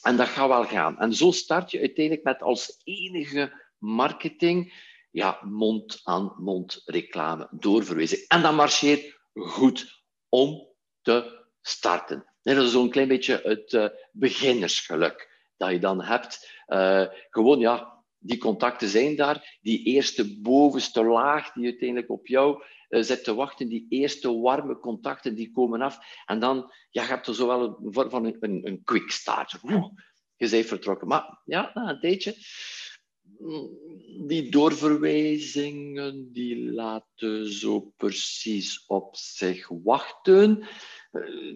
en 0.03 0.17
dat 0.17 0.29
gaat 0.29 0.49
wel 0.49 0.65
gaan. 0.65 0.99
En 0.99 1.15
zo 1.15 1.31
start 1.31 1.71
je 1.71 1.79
uiteindelijk 1.79 2.25
met 2.25 2.43
als 2.43 2.81
enige 2.85 3.53
marketing 3.79 4.87
ja, 5.11 5.39
mond-aan-mond 5.43 6.83
reclame 6.85 7.49
doorverwezen. 7.51 8.25
En 8.29 8.43
dat 8.43 8.55
marcheert 8.55 9.19
goed 9.33 10.03
om 10.29 10.69
te 11.03 11.47
starten. 11.61 12.27
Dat 12.43 12.57
is 12.57 12.71
zo'n 12.71 12.91
klein 12.91 13.09
beetje 13.09 13.41
het 13.43 13.73
uh, 13.73 13.89
beginnersgeluk 14.13 15.47
dat 15.57 15.71
je 15.71 15.79
dan 15.79 16.03
hebt. 16.03 16.63
Uh, 16.67 17.07
gewoon, 17.31 17.59
ja, 17.59 18.05
die 18.19 18.39
contacten 18.39 18.89
zijn 18.89 19.17
daar. 19.17 19.59
Die 19.61 19.85
eerste 19.85 20.41
bovenste 20.41 21.05
laag 21.05 21.53
die 21.53 21.65
uiteindelijk 21.65 22.11
op 22.11 22.27
jou 22.27 22.63
zit 22.89 23.25
te 23.25 23.35
wachten, 23.35 23.69
die 23.69 23.87
eerste 23.89 24.41
warme 24.41 24.79
contacten, 24.79 25.35
die 25.35 25.53
komen 25.53 25.81
af. 25.81 25.99
En 26.27 26.39
dan, 26.39 26.73
ja, 26.91 27.03
je 27.03 27.21
er 27.27 27.35
zowel 27.35 27.63
een 27.63 27.93
vorm 27.93 28.11
van 28.11 28.25
een, 28.25 28.67
een, 28.67 28.81
quick 28.85 29.11
start. 29.11 29.59
Je 30.37 30.49
bent 30.49 30.67
vertrokken. 30.67 31.09
Maar 31.09 31.41
ja, 31.45 31.71
na 31.75 31.89
een 31.89 32.01
tijdje 32.01 32.35
die 34.27 34.51
doorverwijzingen 34.51 36.33
die 36.33 36.73
laten 36.73 37.53
zo 37.53 37.81
precies 37.97 38.85
op 38.87 39.17
zich 39.17 39.69
wachten. 39.69 40.67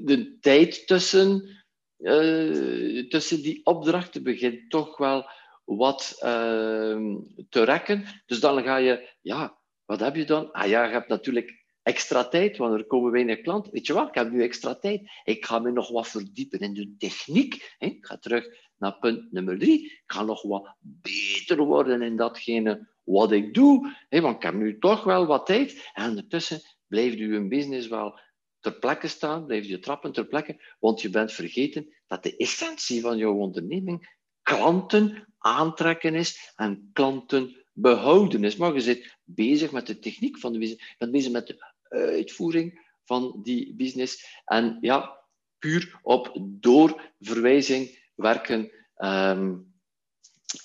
De 0.04 0.36
tijd 0.40 0.86
tussen, 0.86 1.64
uh, 1.98 3.08
tussen 3.08 3.42
die 3.42 3.66
opdrachten 3.66 4.22
begint 4.22 4.70
toch 4.70 4.96
wel 4.96 5.30
wat 5.64 6.12
uh, 6.16 7.16
te 7.48 7.64
rekken. 7.64 8.04
Dus 8.26 8.40
dan 8.40 8.62
ga 8.62 8.76
je, 8.76 9.10
ja, 9.20 9.58
wat 9.92 10.00
heb 10.00 10.16
je 10.16 10.24
dan? 10.24 10.52
Ah 10.52 10.68
ja, 10.68 10.84
je 10.84 10.92
hebt 10.92 11.08
natuurlijk 11.08 11.64
extra 11.82 12.28
tijd, 12.28 12.56
want 12.56 12.74
er 12.74 12.86
komen 12.86 13.12
weinig 13.12 13.40
klanten. 13.40 13.72
Weet 13.72 13.86
je 13.86 13.92
wat, 13.92 14.08
ik 14.08 14.14
heb 14.14 14.30
nu 14.30 14.42
extra 14.42 14.74
tijd. 14.74 15.10
Ik 15.24 15.44
ga 15.44 15.58
me 15.58 15.70
nog 15.70 15.88
wat 15.88 16.08
verdiepen 16.08 16.58
in 16.58 16.74
de 16.74 16.94
techniek. 16.98 17.74
Ik 17.78 18.06
ga 18.06 18.16
terug 18.16 18.46
naar 18.78 18.98
punt 18.98 19.32
nummer 19.32 19.58
drie. 19.58 19.84
Ik 19.84 20.02
ga 20.06 20.22
nog 20.22 20.42
wat 20.42 20.76
beter 20.80 21.64
worden 21.64 22.02
in 22.02 22.16
datgene 22.16 22.88
wat 23.04 23.32
ik 23.32 23.54
doe. 23.54 23.96
Want 24.08 24.36
ik 24.36 24.42
heb 24.42 24.54
nu 24.54 24.78
toch 24.78 25.04
wel 25.04 25.26
wat 25.26 25.46
tijd. 25.46 25.90
En 25.92 26.08
ondertussen 26.08 26.60
blijft 26.86 27.18
uw 27.18 27.48
business 27.48 27.88
wel 27.88 28.20
ter 28.60 28.72
plekke 28.72 29.08
staan, 29.08 29.46
blijft 29.46 29.68
je 29.68 29.78
trappen 29.78 30.12
ter 30.12 30.26
plekke, 30.26 30.76
want 30.78 31.00
je 31.00 31.10
bent 31.10 31.32
vergeten 31.32 31.94
dat 32.06 32.22
de 32.22 32.36
essentie 32.36 33.00
van 33.00 33.16
jouw 33.16 33.34
onderneming 33.34 34.18
klanten 34.42 35.26
aantrekken 35.38 36.14
is 36.14 36.52
en 36.56 36.90
klanten 36.92 37.62
behouden 37.72 38.44
is. 38.44 38.56
Maar 38.56 38.74
je 38.74 38.80
zit 38.80 39.18
bezig 39.34 39.72
met 39.72 39.86
de 39.86 39.98
techniek 39.98 40.38
van 40.38 40.52
de 40.52 40.58
business, 40.58 40.94
bent 40.98 41.12
bezig 41.12 41.32
met 41.32 41.46
de 41.46 41.72
uitvoering 41.88 42.90
van 43.04 43.40
die 43.42 43.74
business. 43.74 44.40
En 44.44 44.78
ja, 44.80 45.20
puur 45.58 45.98
op 46.02 46.32
doorverwijzing 46.60 48.10
werken 48.14 48.70
um, 48.96 49.74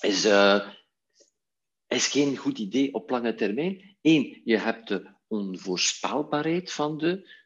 is, 0.00 0.26
uh, 0.26 0.68
is 1.86 2.06
geen 2.06 2.36
goed 2.36 2.58
idee 2.58 2.94
op 2.94 3.10
lange 3.10 3.34
termijn. 3.34 3.96
Eén, 4.02 4.40
je 4.44 4.56
hebt 4.56 4.88
de 4.88 5.14
onvoorspelbaarheid 5.26 6.72
van 6.72 6.98
de 6.98 7.36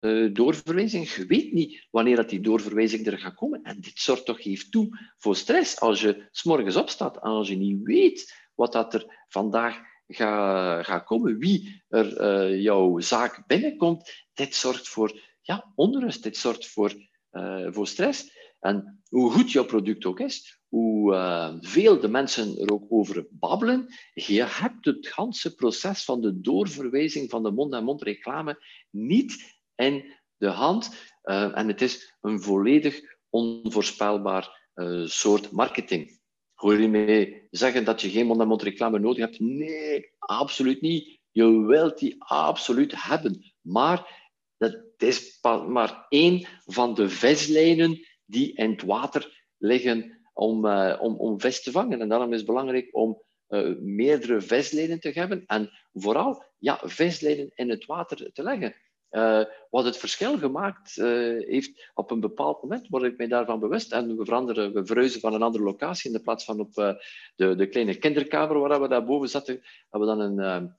uh, 0.00 0.34
doorverwijzing. 0.34 1.10
Je 1.10 1.26
weet 1.26 1.52
niet 1.52 1.86
wanneer 1.90 2.16
dat 2.16 2.28
die 2.28 2.40
doorverwijzing 2.40 3.06
er 3.06 3.18
gaat 3.18 3.34
komen. 3.34 3.62
En 3.62 3.80
dit 3.80 3.98
zorgt 3.98 4.24
toch 4.24 4.40
even 4.40 4.70
toe 4.70 4.98
voor 5.18 5.36
stress. 5.36 5.80
Als 5.80 6.00
je 6.00 6.28
s 6.30 6.44
morgens 6.44 6.76
opstaat 6.76 7.16
en 7.16 7.22
als 7.30 7.48
je 7.48 7.56
niet 7.56 7.82
weet 7.82 8.48
wat 8.54 8.72
dat 8.72 8.94
er 8.94 9.24
vandaag 9.28 9.80
gaat, 10.08 10.86
gaat 10.86 11.04
komen, 11.04 11.38
wie 11.38 11.82
er 11.88 12.20
uh, 12.20 12.62
jouw 12.62 13.00
zaak 13.00 13.46
binnenkomt, 13.46 14.26
dit 14.34 14.54
zorgt 14.54 14.88
voor 14.88 15.20
ja, 15.40 15.72
onrust, 15.74 16.22
dit 16.22 16.36
zorgt 16.36 16.66
voor, 16.66 16.94
uh, 17.32 17.66
voor 17.70 17.86
stress. 17.86 18.40
En 18.60 19.02
hoe 19.08 19.30
goed 19.30 19.52
jouw 19.52 19.64
product 19.64 20.04
ook 20.04 20.20
is, 20.20 20.60
hoe 20.68 21.12
uh, 21.12 21.54
veel 21.60 22.00
de 22.00 22.08
mensen 22.08 22.58
er 22.58 22.72
ook 22.72 22.84
over 22.88 23.26
babbelen, 23.30 23.94
je 24.14 24.44
hebt 24.44 24.84
het 24.84 25.12
hele 25.14 25.54
proces 25.54 26.04
van 26.04 26.20
de 26.20 26.40
doorverwijzing 26.40 27.30
van 27.30 27.42
de 27.42 27.50
mond-en-mond 27.50 28.02
reclame 28.02 28.64
niet 28.90 29.60
in 29.74 30.14
de 30.36 30.48
hand. 30.48 31.10
En 31.22 31.68
het 31.68 31.82
is 31.82 32.16
een 32.20 32.42
volledig 32.42 33.00
onvoorspelbaar 33.30 34.70
soort 35.04 35.50
marketing. 35.50 36.20
Hoor 36.62 36.80
je 36.80 36.88
mij 36.88 37.48
zeggen 37.50 37.84
dat 37.84 38.00
je 38.00 38.10
geen 38.10 38.26
mond-en-mond 38.26 38.62
reclame 38.62 38.98
nodig 38.98 39.18
hebt? 39.18 39.40
Nee, 39.40 40.12
absoluut 40.18 40.80
niet. 40.80 41.20
Je 41.30 41.64
wilt 41.66 41.98
die 41.98 42.14
absoluut 42.18 42.94
hebben. 42.96 43.52
Maar 43.60 44.30
dat 44.56 44.82
is 44.96 45.38
maar 45.68 46.06
één 46.08 46.46
van 46.64 46.94
de 46.94 47.08
vislijnen 47.08 48.06
die 48.24 48.54
in 48.54 48.70
het 48.70 48.82
water 48.82 49.46
liggen 49.58 50.20
om, 50.32 50.66
uh, 50.66 50.98
om, 51.00 51.16
om 51.16 51.40
vis 51.40 51.62
te 51.62 51.70
vangen. 51.70 52.00
En 52.00 52.08
daarom 52.08 52.32
is 52.32 52.38
het 52.38 52.46
belangrijk 52.46 52.88
om 52.96 53.22
uh, 53.48 53.76
meerdere 53.78 54.40
vislijnen 54.40 55.00
te 55.00 55.10
hebben 55.10 55.44
en 55.46 55.70
vooral 55.92 56.44
ja, 56.58 56.80
vislijnen 56.82 57.50
in 57.54 57.70
het 57.70 57.86
water 57.86 58.32
te 58.32 58.42
leggen. 58.42 58.74
Uh, 59.12 59.44
wat 59.70 59.84
het 59.84 59.96
verschil 59.96 60.38
gemaakt 60.38 60.96
uh, 60.96 61.06
heeft 61.46 61.90
op 61.94 62.10
een 62.10 62.20
bepaald 62.20 62.62
moment, 62.62 62.88
word 62.88 63.02
ik 63.02 63.16
mij 63.16 63.26
daarvan 63.26 63.60
bewust. 63.60 63.92
En 63.92 64.16
we 64.16 64.24
veranderen, 64.24 64.72
we 64.72 64.86
verhuizen 64.86 65.20
van 65.20 65.34
een 65.34 65.42
andere 65.42 65.64
locatie. 65.64 66.10
In 66.10 66.16
de 66.16 66.22
plaats 66.22 66.44
van 66.44 66.60
op 66.60 66.78
uh, 66.78 66.92
de, 67.36 67.54
de 67.54 67.66
kleine 67.68 67.94
kinderkamer 67.94 68.58
waar 68.58 68.80
we 68.80 68.88
daar 68.88 69.04
boven 69.04 69.28
zaten, 69.28 69.62
hebben 69.90 70.08
we 70.08 70.16
dan 70.16 70.20
een, 70.20 70.72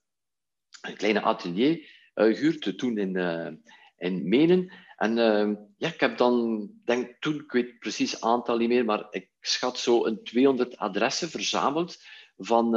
een 0.82 0.96
kleine 0.96 1.22
atelier 1.22 1.90
gehuurd, 2.14 2.78
toen 2.78 2.98
in, 2.98 3.16
in 3.98 4.30
Menen. 4.30 4.74
En 4.96 5.16
ja, 5.78 5.88
ik 5.88 6.00
heb 6.00 6.18
dan, 6.18 6.70
denk 6.86 7.16
toen, 7.20 7.36
ik 7.36 7.52
weet 7.52 7.80
precies 7.80 8.12
het 8.12 8.22
aantal 8.22 8.58
niet 8.58 8.70
meer, 8.70 8.86
maar 8.86 9.08
ik 9.10 9.30
schat 9.40 9.78
zo 9.78 10.06
een 10.06 10.24
200 10.24 10.78
adressen 10.78 11.30
verzameld 11.30 11.98
van, 12.38 12.72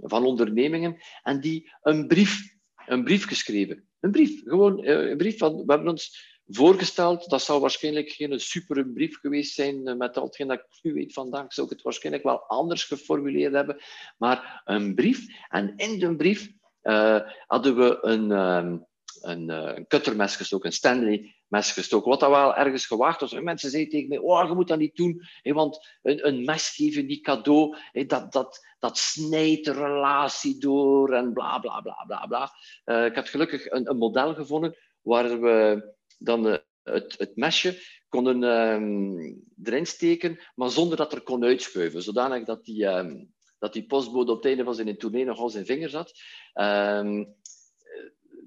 van 0.00 0.24
ondernemingen 0.24 0.96
en 1.22 1.40
die 1.40 1.72
een 1.82 2.06
brief, 2.06 2.54
een 2.86 3.04
brief 3.04 3.26
geschreven. 3.26 3.86
Een 4.06 4.12
brief, 4.12 4.42
gewoon 4.44 4.84
eh, 4.84 5.08
een 5.10 5.16
brief 5.16 5.38
van, 5.38 5.56
we 5.56 5.72
hebben 5.72 5.88
ons 5.88 6.34
voorgesteld, 6.46 7.30
dat 7.30 7.42
zou 7.42 7.60
waarschijnlijk 7.60 8.10
geen 8.10 8.40
super 8.40 8.86
brief 8.88 9.18
geweest 9.18 9.54
zijn, 9.54 9.86
eh, 9.86 9.96
met 9.96 10.16
al 10.16 10.24
hetgeen 10.24 10.48
dat 10.48 10.58
ik 10.58 10.66
nu 10.82 10.92
weet 10.92 11.12
vandaag, 11.12 11.52
zou 11.52 11.66
ik 11.66 11.72
het 11.72 11.82
waarschijnlijk 11.82 12.24
wel 12.24 12.42
anders 12.42 12.84
geformuleerd 12.84 13.52
hebben, 13.52 13.76
maar 14.18 14.62
een 14.64 14.94
brief. 14.94 15.26
En 15.48 15.72
in 15.76 15.98
de 15.98 16.16
brief 16.16 16.52
uh, 16.82 17.20
hadden 17.46 17.76
we 17.76 17.98
een, 18.00 18.30
um, 18.30 18.86
een, 19.20 19.48
een 19.48 19.86
cuttermes 19.86 20.36
gestoken, 20.36 20.66
een 20.66 20.72
Stanley 20.72 21.35
mes 21.48 21.72
gestoken. 21.72 22.10
Wat 22.10 22.20
dat 22.20 22.30
wel 22.30 22.56
ergens 22.56 22.86
gewaagd 22.86 23.20
was. 23.20 23.32
Mensen 23.32 23.70
zeiden 23.70 23.92
tegen 23.92 24.08
mij, 24.08 24.18
oh, 24.18 24.48
je 24.48 24.54
moet 24.54 24.68
dat 24.68 24.78
niet 24.78 24.96
doen, 24.96 25.22
want 25.42 25.98
een, 26.02 26.26
een 26.26 26.44
mes 26.44 26.68
geven, 26.68 27.06
die 27.06 27.20
cadeau, 27.20 27.76
dat, 28.06 28.32
dat, 28.32 28.66
dat 28.78 28.98
snijdt 28.98 29.64
de 29.64 29.72
relatie 29.72 30.58
door 30.58 31.12
en 31.12 31.32
bla, 31.32 31.58
bla, 31.58 31.80
bla, 31.80 32.04
bla, 32.06 32.26
bla. 32.26 32.52
Uh, 32.84 33.04
ik 33.04 33.14
had 33.14 33.28
gelukkig 33.28 33.70
een, 33.70 33.90
een, 33.90 33.96
model 33.96 34.34
gevonden 34.34 34.76
waar 35.00 35.40
we 35.40 35.94
dan 36.18 36.46
uh, 36.46 36.56
het, 36.82 37.32
mesje 37.34 37.78
konden 38.08 38.42
um, 38.42 39.44
erin 39.62 39.86
steken, 39.86 40.38
maar 40.54 40.70
zonder 40.70 40.96
dat 40.96 41.12
er 41.12 41.20
kon 41.20 41.44
uitschuiven, 41.44 42.02
zodanig 42.02 42.44
dat 42.44 42.64
die... 42.64 42.84
Um, 42.84 43.34
dat 43.58 43.72
die 43.72 43.86
postbode 43.86 44.30
op 44.30 44.36
het 44.36 44.46
einde 44.46 44.64
van 44.64 44.74
zijn 44.74 44.98
tournee 44.98 45.24
nog 45.24 45.38
al 45.38 45.48
zijn 45.48 45.66
vingers 45.66 45.92
had. 45.92 46.12
Um, 46.54 47.36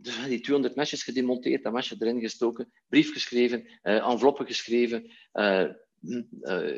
dus 0.02 0.26
die 0.28 0.40
200 0.40 0.76
mesjes 0.76 1.04
gedemonteerd, 1.04 1.64
dat 1.64 1.74
mesje 1.74 1.96
erin 2.00 2.20
gestoken, 2.20 2.72
brief 2.88 3.14
geschreven, 3.14 3.68
uh, 3.84 4.08
enveloppen 4.08 4.46
geschreven, 4.46 5.12
uh, 5.34 5.68
uh, 6.02 6.74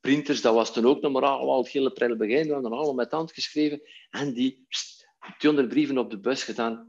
printers, 0.00 0.40
dat 0.40 0.54
was 0.54 0.72
toen 0.72 0.86
ook 0.86 1.00
nog 1.00 1.12
maar 1.12 1.22
allemaal 1.22 1.58
het 1.58 1.68
hele 1.68 1.92
prille 1.92 2.16
begin, 2.16 2.46
we 2.46 2.52
hebben 2.52 2.72
allemaal 2.72 2.94
met 2.94 3.10
hand 3.10 3.32
geschreven 3.32 3.80
en 4.10 4.32
die 4.32 4.64
pst, 4.68 5.08
200 5.38 5.72
brieven 5.72 5.98
op 5.98 6.10
de 6.10 6.20
bus 6.20 6.42
gedaan. 6.42 6.88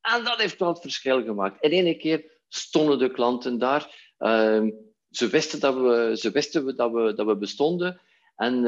En 0.00 0.24
dat 0.24 0.40
heeft 0.40 0.58
wel 0.58 0.68
het 0.68 0.80
verschil 0.80 1.24
gemaakt. 1.24 1.60
En 1.60 1.70
ene 1.70 1.96
keer 1.96 2.40
stonden 2.48 2.98
de 2.98 3.10
klanten 3.10 3.58
daar. 3.58 4.12
Ehm, 4.18 4.70
ze 5.10 5.28
wisten, 5.28 5.60
dat 5.60 5.74
we, 5.74 6.16
ze 6.16 6.30
wisten 6.30 6.76
dat, 6.76 6.92
we, 6.92 7.14
dat 7.14 7.26
we 7.26 7.36
bestonden 7.36 8.00
en 8.36 8.64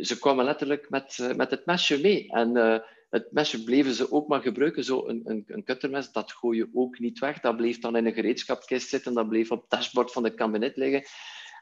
ze 0.00 0.18
kwamen 0.18 0.44
letterlijk 0.44 0.90
met, 0.90 1.32
met 1.36 1.50
het 1.50 1.66
mesje 1.66 2.00
mee. 2.00 2.28
En 2.30 2.82
het 3.12 3.32
mesje 3.32 3.62
bleven 3.62 3.94
ze 3.94 4.12
ook 4.12 4.28
maar 4.28 4.40
gebruiken, 4.40 4.84
zo 4.84 5.06
een, 5.06 5.20
een, 5.24 5.44
een 5.46 5.64
kuttermes, 5.64 6.12
dat 6.12 6.32
gooi 6.32 6.58
je 6.58 6.68
ook 6.72 6.98
niet 6.98 7.18
weg. 7.18 7.40
Dat 7.40 7.56
bleef 7.56 7.78
dan 7.78 7.96
in 7.96 8.06
een 8.06 8.12
gereedschapskist 8.12 8.88
zitten, 8.88 9.14
dat 9.14 9.28
bleef 9.28 9.50
op 9.50 9.60
het 9.60 9.70
dashboard 9.70 10.12
van 10.12 10.22
de 10.22 10.34
kabinet 10.34 10.76
liggen. 10.76 11.02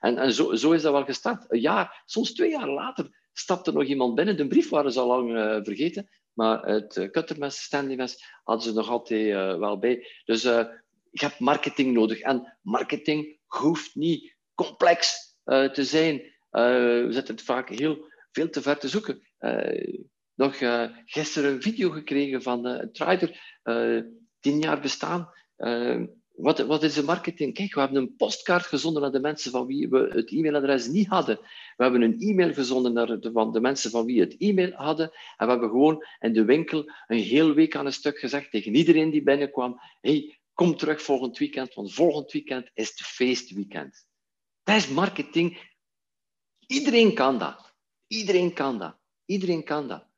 En, 0.01 0.19
en 0.19 0.33
zo, 0.33 0.55
zo 0.55 0.73
is 0.73 0.83
dat 0.83 0.93
wel 0.93 1.05
gestart. 1.05 1.45
Een 1.49 1.61
jaar, 1.61 2.03
soms 2.07 2.33
twee 2.33 2.51
jaar 2.51 2.69
later, 2.69 3.27
stapte 3.33 3.73
nog 3.73 3.85
iemand 3.85 4.15
binnen. 4.15 4.37
De 4.37 4.47
brief 4.47 4.69
waren 4.69 4.93
ze 4.93 5.01
al 5.01 5.07
lang 5.07 5.31
uh, 5.31 5.59
vergeten, 5.63 6.09
maar 6.33 6.63
het 6.67 6.97
uh, 6.97 7.11
kuttermes, 7.11 7.63
Stanley-mes, 7.63 8.25
hadden 8.43 8.65
ze 8.65 8.73
nog 8.73 8.89
altijd 8.89 9.27
uh, 9.27 9.59
wel 9.59 9.79
bij. 9.79 10.07
Dus 10.25 10.43
je 10.43 10.81
hebt 11.11 11.39
marketing 11.39 11.93
nodig. 11.93 12.21
En 12.21 12.59
marketing 12.63 13.39
hoeft 13.47 13.95
niet 13.95 14.37
complex 14.55 15.29
te 15.45 15.85
zijn. 15.85 16.23
we 16.51 17.07
zetten 17.11 17.35
het 17.35 17.45
vaak 17.45 17.69
heel 17.69 18.05
veel 18.33 18.51
te 18.51 18.63
ver 18.63 18.79
te 18.79 18.89
zoeken 18.89 19.23
nog 20.41 20.61
uh, 20.61 20.85
gisteren 21.05 21.53
een 21.53 21.63
video 21.63 21.91
gekregen 21.91 22.43
van 22.43 22.67
uh, 22.67 22.79
Trider, 22.93 23.59
uh, 23.65 24.03
tien 24.41 24.59
jaar 24.59 24.81
bestaan. 24.81 25.29
wat, 26.35 26.59
wat 26.59 26.83
is 26.83 26.95
de 26.95 27.03
marketing? 27.03 27.55
Kijk, 27.55 27.75
we 27.75 27.81
hebben 27.81 28.03
een 28.03 28.17
postkaart 28.17 28.67
gezonden 28.67 29.03
naar 29.03 29.13
de 29.13 29.21
mensen 29.21 29.51
van 29.51 29.67
wie 29.67 29.89
we 29.89 30.11
het 30.13 30.31
e-mailadres 30.31 30.87
niet 30.87 31.07
hadden. 31.07 31.39
We 31.77 31.83
hebben 31.83 32.03
een 32.03 32.21
e-mail 32.21 32.53
gezonden 32.53 32.93
naar 32.93 33.21
de, 33.21 33.31
van 33.33 33.53
de 33.53 33.61
mensen 33.61 33.91
van 33.91 34.05
wie 34.05 34.21
het 34.21 34.37
e-mail 34.39 34.73
hadden. 34.73 35.11
En 35.37 35.47
we 35.47 35.53
hebben 35.53 35.71
gewoon 35.71 36.05
in 36.21 36.33
de 36.33 36.45
winkel 36.45 36.91
een 37.07 37.19
heel 37.19 37.55
week 37.55 37.77
aan 37.77 37.87
een 37.87 37.93
stuk 37.93 38.19
gezegd 38.19 38.51
tegen 38.51 38.75
iedereen 38.75 39.11
die 39.11 39.23
binnenkwam: 39.23 39.81
hey, 40.01 40.39
kom 40.55 40.77
terug 40.77 41.03
volgend 41.03 41.39
weekend, 41.39 41.75
want 41.75 41.95
volgend 41.95 42.33
weekend 42.33 42.71
is 42.75 42.89
het 42.89 43.01
feestweekend. 43.01 44.07
Dat 44.63 44.77
is 44.77 44.89
marketing. 44.89 45.69
Iedereen 46.67 47.15
kan 47.15 47.39
dat. 47.39 47.75
Iedereen 48.07 48.53
kan 48.53 48.79
dat. 48.79 48.97
Iedereen 49.25 49.65
kan 49.65 49.89
dat. 49.89 50.10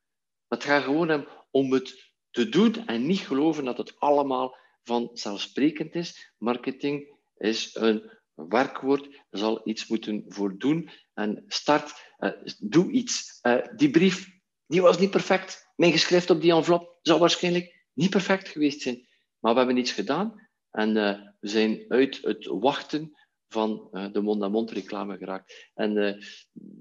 Het 0.52 0.64
gaat 0.64 0.82
gewoon 0.82 1.28
om 1.50 1.72
het 1.72 2.12
te 2.30 2.48
doen 2.48 2.86
en 2.86 3.06
niet 3.06 3.20
geloven 3.20 3.64
dat 3.64 3.78
het 3.78 3.98
allemaal 3.98 4.56
vanzelfsprekend 4.84 5.94
is. 5.94 6.32
Marketing 6.38 7.16
is 7.36 7.74
een 7.74 8.10
werkwoord. 8.34 9.04
Je 9.04 9.38
zal 9.38 9.68
iets 9.68 9.86
moeten 9.86 10.24
voor 10.28 10.58
doen. 10.58 10.90
En 11.14 11.44
start, 11.48 12.14
uh, 12.18 12.30
doe 12.58 12.90
iets. 12.90 13.38
Uh, 13.42 13.66
die 13.76 13.90
brief, 13.90 14.28
die 14.66 14.82
was 14.82 14.98
niet 14.98 15.10
perfect. 15.10 15.72
Mijn 15.76 15.92
geschrift 15.92 16.30
op 16.30 16.40
die 16.40 16.52
envelop 16.52 16.98
zou 17.02 17.20
waarschijnlijk 17.20 17.86
niet 17.92 18.10
perfect 18.10 18.48
geweest 18.48 18.80
zijn. 18.80 19.06
Maar 19.38 19.52
we 19.52 19.58
hebben 19.58 19.76
iets 19.76 19.92
gedaan. 19.92 20.48
En 20.70 20.88
uh, 20.88 21.20
we 21.40 21.48
zijn 21.48 21.84
uit 21.88 22.18
het 22.22 22.46
wachten 22.46 23.18
van 23.48 23.88
de 24.12 24.20
mond-aan-mond 24.20 24.70
reclame 24.70 25.16
geraakt. 25.16 25.70
En 25.74 26.22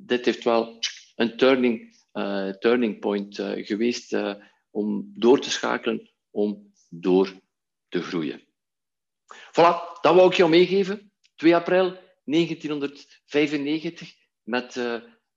dit 0.06 0.26
heeft 0.26 0.44
wel 0.44 0.80
een 1.16 1.38
turning, 1.38 2.01
turning 2.60 3.00
point 3.00 3.36
geweest 3.40 4.16
om 4.70 5.12
door 5.14 5.40
te 5.40 5.50
schakelen, 5.50 6.12
om 6.30 6.72
door 6.90 7.34
te 7.90 8.02
groeien. 8.02 8.42
Voilà, 9.28 9.76
dat 10.02 10.16
wou 10.16 10.28
ik 10.28 10.34
jou 10.34 10.50
meegeven. 10.50 11.12
2 11.36 11.56
april 11.56 11.98
1995 12.24 14.14
met 14.44 14.82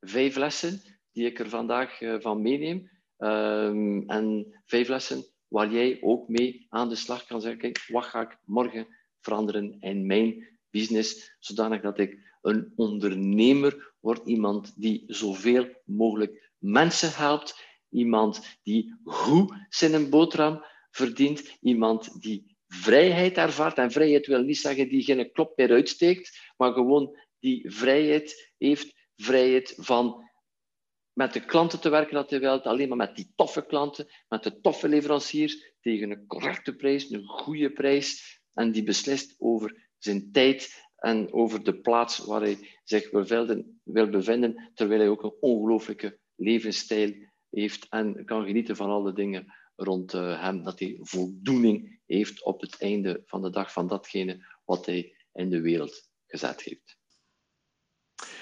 vijf 0.00 0.37
lessen 0.37 0.80
die 1.12 1.26
ik 1.26 1.38
er 1.38 1.48
vandaag 1.48 1.98
van 2.20 2.42
meeneem. 2.42 2.92
Um, 3.18 4.08
en 4.08 4.46
vijf 4.64 4.88
lessen 4.88 5.24
waar 5.48 5.70
jij 5.70 5.98
ook 6.00 6.28
mee 6.28 6.66
aan 6.68 6.88
de 6.88 6.94
slag 6.94 7.26
kan 7.26 7.56
kijk, 7.56 7.84
wat 7.88 8.04
ga 8.04 8.20
ik 8.20 8.38
morgen 8.44 8.87
veranderen 9.20 9.76
in 9.80 10.06
mijn 10.06 10.58
business, 10.70 11.37
zodanig 11.38 11.80
dat 11.80 11.98
ik 11.98 12.18
een 12.42 12.72
ondernemer 12.76 13.92
word, 14.00 14.26
iemand 14.26 14.80
die 14.80 15.04
zoveel 15.06 15.68
mogelijk 15.84 16.52
mensen 16.64 17.12
helpt, 17.14 17.62
iemand 17.90 18.59
die 18.62 18.96
goed 19.05 19.53
zijn 19.68 20.11
boterham 20.11 20.64
verdient, 20.90 21.57
iemand 21.61 22.22
die 22.22 22.57
vrijheid 22.68 23.37
ervaart. 23.37 23.79
En 23.79 23.90
vrijheid 23.90 24.27
wil 24.27 24.42
niet 24.42 24.59
zeggen 24.59 24.88
die 24.88 25.03
geen 25.03 25.33
klop 25.33 25.57
meer 25.57 25.70
uitsteekt, 25.70 26.53
maar 26.57 26.72
gewoon 26.72 27.18
die 27.38 27.70
vrijheid 27.70 28.53
heeft. 28.59 29.03
Vrijheid 29.16 29.74
van 29.77 30.31
met 31.12 31.33
de 31.33 31.44
klanten 31.44 31.81
te 31.81 31.88
werken 31.88 32.14
dat 32.14 32.31
hij 32.31 32.40
wil, 32.40 32.62
alleen 32.62 32.88
maar 32.88 32.96
met 32.96 33.16
die 33.16 33.33
toffe 33.37 33.66
klanten, 33.66 34.07
met 34.29 34.42
de 34.42 34.61
toffe 34.61 34.88
leveranciers, 34.88 35.74
tegen 35.81 36.11
een 36.11 36.27
correcte 36.27 36.74
prijs, 36.74 37.11
een 37.11 37.27
goede 37.27 37.72
prijs. 37.72 38.40
En 38.55 38.72
die 38.72 38.83
beslist 38.83 39.35
over 39.38 39.90
zijn 39.98 40.33
tijd 40.33 40.83
en 40.96 41.33
over 41.33 41.64
de 41.64 41.81
plaats 41.81 42.18
waar 42.18 42.40
hij 42.40 42.79
zich 42.85 43.11
wil 43.85 44.09
bevinden, 44.11 44.70
terwijl 44.74 45.00
hij 45.00 45.09
ook 45.09 45.22
een 45.22 45.37
ongelooflijke 45.40 46.18
levensstijl 46.37 47.12
heeft 47.51 47.87
en 47.88 48.25
kan 48.25 48.44
genieten 48.44 48.77
van 48.77 48.90
alle 48.90 49.12
dingen 49.12 49.55
rond 49.77 50.14
uh, 50.14 50.40
hem, 50.40 50.62
dat 50.62 50.79
hij 50.79 50.99
voldoening 51.01 52.01
heeft 52.07 52.44
op 52.44 52.61
het 52.61 52.81
einde 52.81 53.23
van 53.27 53.42
de 53.42 53.51
dag 53.51 53.73
van 53.73 53.87
datgene 53.87 54.47
wat 54.64 54.87
hij 54.87 55.16
in 55.33 55.51
de 55.51 55.61
wereld 55.61 56.09
gezet 56.27 56.62
heeft. 56.62 56.97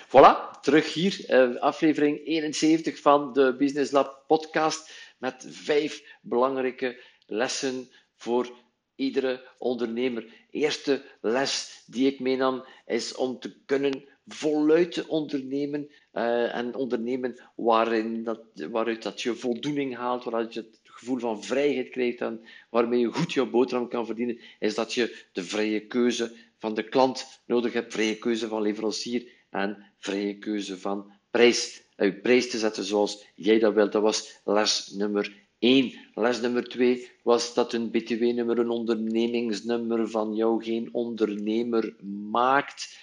Voilà, 0.07 0.61
terug 0.61 0.93
hier, 0.93 1.31
uh, 1.31 1.61
aflevering 1.61 2.27
71 2.27 3.01
van 3.01 3.33
de 3.33 3.57
Business 3.57 3.91
Lab 3.91 4.25
podcast 4.27 5.15
met 5.19 5.47
vijf 5.49 6.19
belangrijke 6.23 7.03
lessen 7.27 7.91
voor 8.17 8.51
iedere 8.95 9.55
ondernemer. 9.59 10.47
Eerste 10.51 11.05
les 11.21 11.83
die 11.87 12.13
ik 12.13 12.21
meenam 12.21 12.67
is 12.87 13.15
om 13.15 13.39
te 13.39 13.65
kunnen 13.65 14.12
voluit 14.27 14.93
te 14.93 15.09
ondernemen 15.09 15.91
uh, 16.13 16.55
en 16.55 16.75
ondernemen 16.75 17.41
waarin 17.55 18.25
dat, 18.25 18.41
waaruit 18.71 19.03
dat 19.03 19.23
je 19.23 19.35
voldoening 19.35 19.97
haalt, 19.97 20.25
waaruit 20.25 20.55
je 20.55 20.61
het 20.61 20.81
gevoel 20.83 21.19
van 21.19 21.45
vrijheid 21.45 21.89
krijgt 21.89 22.21
en 22.21 22.41
waarmee 22.71 23.01
je 23.01 23.13
goed 23.13 23.33
je 23.33 23.47
boterham 23.47 23.89
kan 23.89 24.07
verdienen, 24.07 24.41
is 24.59 24.75
dat 24.75 24.95
je 24.95 25.27
de 25.33 25.45
vrije 25.45 25.87
keuze 25.87 26.33
van 26.59 26.75
de 26.75 26.89
klant 26.89 27.43
nodig 27.47 27.73
hebt, 27.73 27.93
vrije 27.93 28.19
keuze 28.19 28.49
van 28.49 28.63
leverancier 28.63 29.29
en 29.51 29.93
vrije 29.99 30.39
keuze 30.39 30.79
van 30.79 31.13
prijs. 31.31 31.83
Je 31.97 32.15
prijs 32.15 32.51
te 32.51 32.59
zetten 32.59 32.85
zoals 32.85 33.25
jij 33.35 33.59
dat 33.59 33.75
wilt. 33.75 33.93
Dat 33.93 34.03
was 34.03 34.41
les 34.45 34.89
nummer 34.89 35.43
1. 35.59 35.95
Les 36.15 36.41
nummer 36.41 36.69
2 36.69 37.11
was 37.23 37.55
dat 37.55 37.73
een 37.73 37.91
BTW-nummer, 37.91 38.59
een 38.59 38.71
ondernemingsnummer 38.71 40.11
van 40.11 40.35
jou 40.35 40.65
geen 40.65 40.89
ondernemer 40.93 41.97
maakt. 42.31 42.99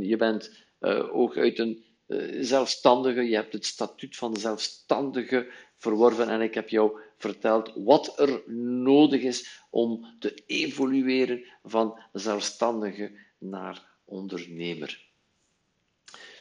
Je 0.00 0.14
bent 0.18 0.64
uh, 0.80 1.16
ook 1.16 1.36
uit 1.36 1.58
een 1.58 1.84
uh, 2.06 2.36
zelfstandige, 2.40 3.22
je 3.22 3.34
hebt 3.34 3.52
het 3.52 3.66
statuut 3.66 4.16
van 4.16 4.36
zelfstandige 4.36 5.50
verworven 5.76 6.28
en 6.28 6.40
ik 6.40 6.54
heb 6.54 6.68
jou 6.68 7.00
verteld 7.16 7.72
wat 7.74 8.18
er 8.18 8.42
nodig 8.52 9.22
is 9.22 9.64
om 9.70 10.16
te 10.18 10.42
evolueren 10.46 11.44
van 11.62 11.98
zelfstandige 12.12 13.10
naar 13.38 13.86
ondernemer. 14.04 15.08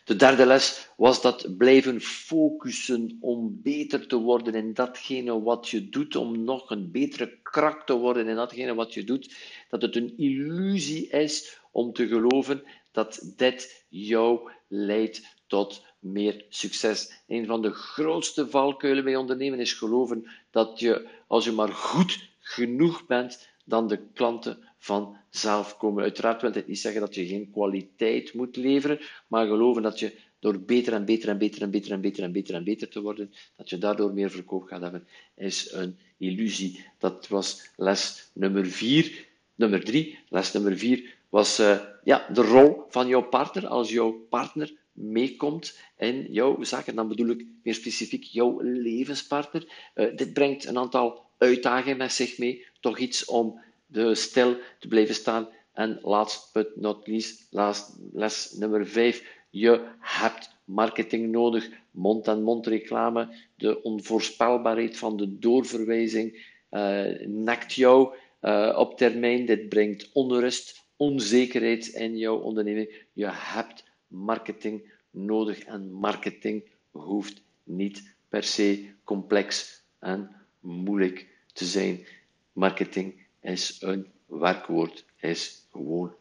De 0.10 0.16
derde 0.16 0.46
les 0.46 0.90
was 0.98 1.22
dat 1.22 1.58
blijven 1.58 2.02
focussen 2.02 3.18
om 3.20 3.60
beter 3.64 4.08
te 4.08 4.16
worden 4.16 4.54
in 4.56 4.74
datgene 4.74 5.42
wat 5.42 5.70
je 5.70 5.90
doet, 5.90 6.16
om 6.16 6.44
nog 6.44 6.70
een 6.70 6.92
betere 6.92 7.40
kracht 7.42 7.88
te 7.88 7.94
worden 7.94 8.28
in 8.28 8.36
datgene 8.36 8.74
wat 8.74 8.94
je 8.94 9.04
doet. 9.04 9.36
Dat 9.70 9.82
het 9.82 9.96
een 9.96 10.18
illusie 10.18 11.10
is 11.10 11.60
om 11.72 11.94
te 11.94 12.08
geloven 12.08 12.64
dat 13.00 13.34
dit 13.36 13.86
jou 13.90 14.52
leidt 14.68 15.22
tot 15.48 15.84
meer 16.00 16.46
succes. 16.50 17.12
Een 17.28 17.46
van 17.46 17.62
de 17.62 17.72
grootste 17.72 18.50
valkuilen 18.50 19.04
bij 19.04 19.16
ondernemen 19.16 19.60
is 19.60 19.74
geloven 19.74 20.28
dat 20.52 20.80
je, 20.80 21.08
als 21.28 21.46
je 21.46 21.52
maar 21.52 21.74
goed 21.74 22.30
genoeg 22.40 23.06
bent, 23.06 23.50
dan 23.66 23.88
de 23.88 24.00
klanten 24.14 24.58
vanzelf 24.78 25.78
komen. 25.78 26.04
Uiteraard 26.04 26.42
wil 26.42 26.52
dit 26.52 26.68
niet 26.68 26.80
zeggen 26.80 27.02
dat 27.02 27.16
je 27.16 27.28
geen 27.28 27.52
kwaliteit 27.52 28.34
moet 28.34 28.56
leveren, 28.56 29.00
maar 29.28 29.48
geloven 29.48 29.82
dat 29.82 30.00
je 30.00 30.14
door 30.40 30.60
beter 30.60 30.94
en 30.94 31.06
beter 31.06 31.30
en 31.30 31.38
beter 31.38 31.62
en 31.62 31.72
beter 31.72 31.92
en 31.92 32.02
beter 32.02 32.24
en 32.24 32.32
beter 32.32 32.56
en 32.56 32.64
beter 32.64 32.90
te 32.90 33.02
worden, 33.02 33.34
dat 33.56 33.70
je 33.70 33.78
daardoor 33.78 34.14
meer 34.14 34.32
verkoop 34.32 34.64
gaat 34.64 34.82
hebben, 34.82 35.08
is 35.36 35.72
een 35.72 35.98
illusie. 36.18 36.86
Dat 36.98 37.28
was 37.28 37.70
les 37.76 38.30
nummer 38.34 38.66
vier. 38.66 39.28
Nummer 39.56 39.84
drie, 39.84 40.20
les 40.30 40.52
nummer 40.52 40.78
vier, 40.78 41.16
was 41.30 41.60
uh, 41.60 41.78
ja, 42.04 42.28
de 42.34 42.42
rol 42.42 42.84
van 42.90 43.08
jouw 43.08 43.24
partner. 43.24 43.68
Als 43.68 43.90
jouw 43.90 44.12
partner 44.12 44.78
meekomt 45.00 45.80
in 45.98 46.28
jouw 46.30 46.64
zaken. 46.64 46.96
Dan 46.96 47.08
bedoel 47.08 47.30
ik 47.30 47.46
meer 47.64 47.74
specifiek 47.74 48.24
jouw 48.24 48.60
levenspartner. 48.62 49.92
Uh, 49.96 50.16
dit 50.16 50.34
brengt 50.34 50.66
een 50.66 50.78
aantal 50.78 51.26
uitdagingen 51.38 51.98
met 51.98 52.12
zich 52.12 52.38
mee. 52.38 52.66
Toch 52.80 52.98
iets 52.98 53.26
om 53.26 53.60
de 53.86 54.16
stil 54.16 54.58
te 54.80 54.88
blijven 54.88 55.16
staan. 55.16 55.48
En 55.74 56.00
last 56.02 56.54
but 56.54 56.76
not 56.76 57.08
least, 57.08 57.48
last, 57.50 57.98
les 58.14 58.52
nummer 58.52 58.88
5. 58.88 59.24
Je 59.50 59.88
hebt 60.00 60.56
marketing 60.66 61.32
nodig. 61.32 61.70
Mond-aan-mond 61.92 62.68
reclame. 62.68 63.36
De 63.56 63.84
onvoorspelbaarheid 63.84 64.98
van 64.98 65.18
de 65.18 65.40
doorverwijzing 65.40 66.58
uh, 66.72 67.06
nekt 67.26 67.74
jou 67.74 68.16
uh, 68.42 68.76
op 68.78 68.98
termijn. 68.98 69.46
Dit 69.46 69.70
brengt 69.70 70.10
onrust, 70.14 70.89
onzekerheid 71.00 71.88
in 71.88 72.18
jouw 72.18 72.38
onderneming. 72.38 73.06
Je 73.14 73.30
hebt 73.32 73.84
marketing 74.08 74.92
nodig 75.12 75.64
en 75.64 75.92
marketing 75.92 76.64
hoeft 76.92 77.42
niet 77.64 78.14
per 78.30 78.44
se 78.44 78.90
complex 79.04 79.82
en 80.00 80.36
moeilijk 80.60 81.28
te 81.54 81.66
zijn. 81.66 82.06
Marketing 82.54 83.26
is 83.42 83.78
een 83.80 84.08
werkwoord, 84.26 85.06
is 85.20 85.66
gewoon 85.72 86.14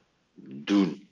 doen. 0.44 1.08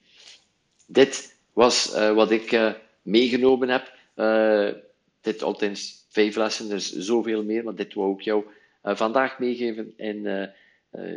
Dit 0.87 1.37
was 1.53 1.95
uh, 1.95 2.13
wat 2.13 2.31
ik 2.31 2.53
uh, 2.53 2.73
meegenomen 3.03 3.69
heb. 3.69 3.95
Uh, 4.17 4.83
dit 5.21 5.43
althans 5.43 6.07
vijf 6.09 6.37
lessen, 6.37 6.71
er 6.71 6.77
is 6.77 6.93
zoveel 6.93 7.45
meer, 7.45 7.65
maar 7.65 7.75
dit 7.75 7.95
wou 7.95 8.15
ik 8.15 8.21
jou 8.21 8.45
vandaag 8.83 9.39
meegeven 9.39 9.93
in 9.97 10.51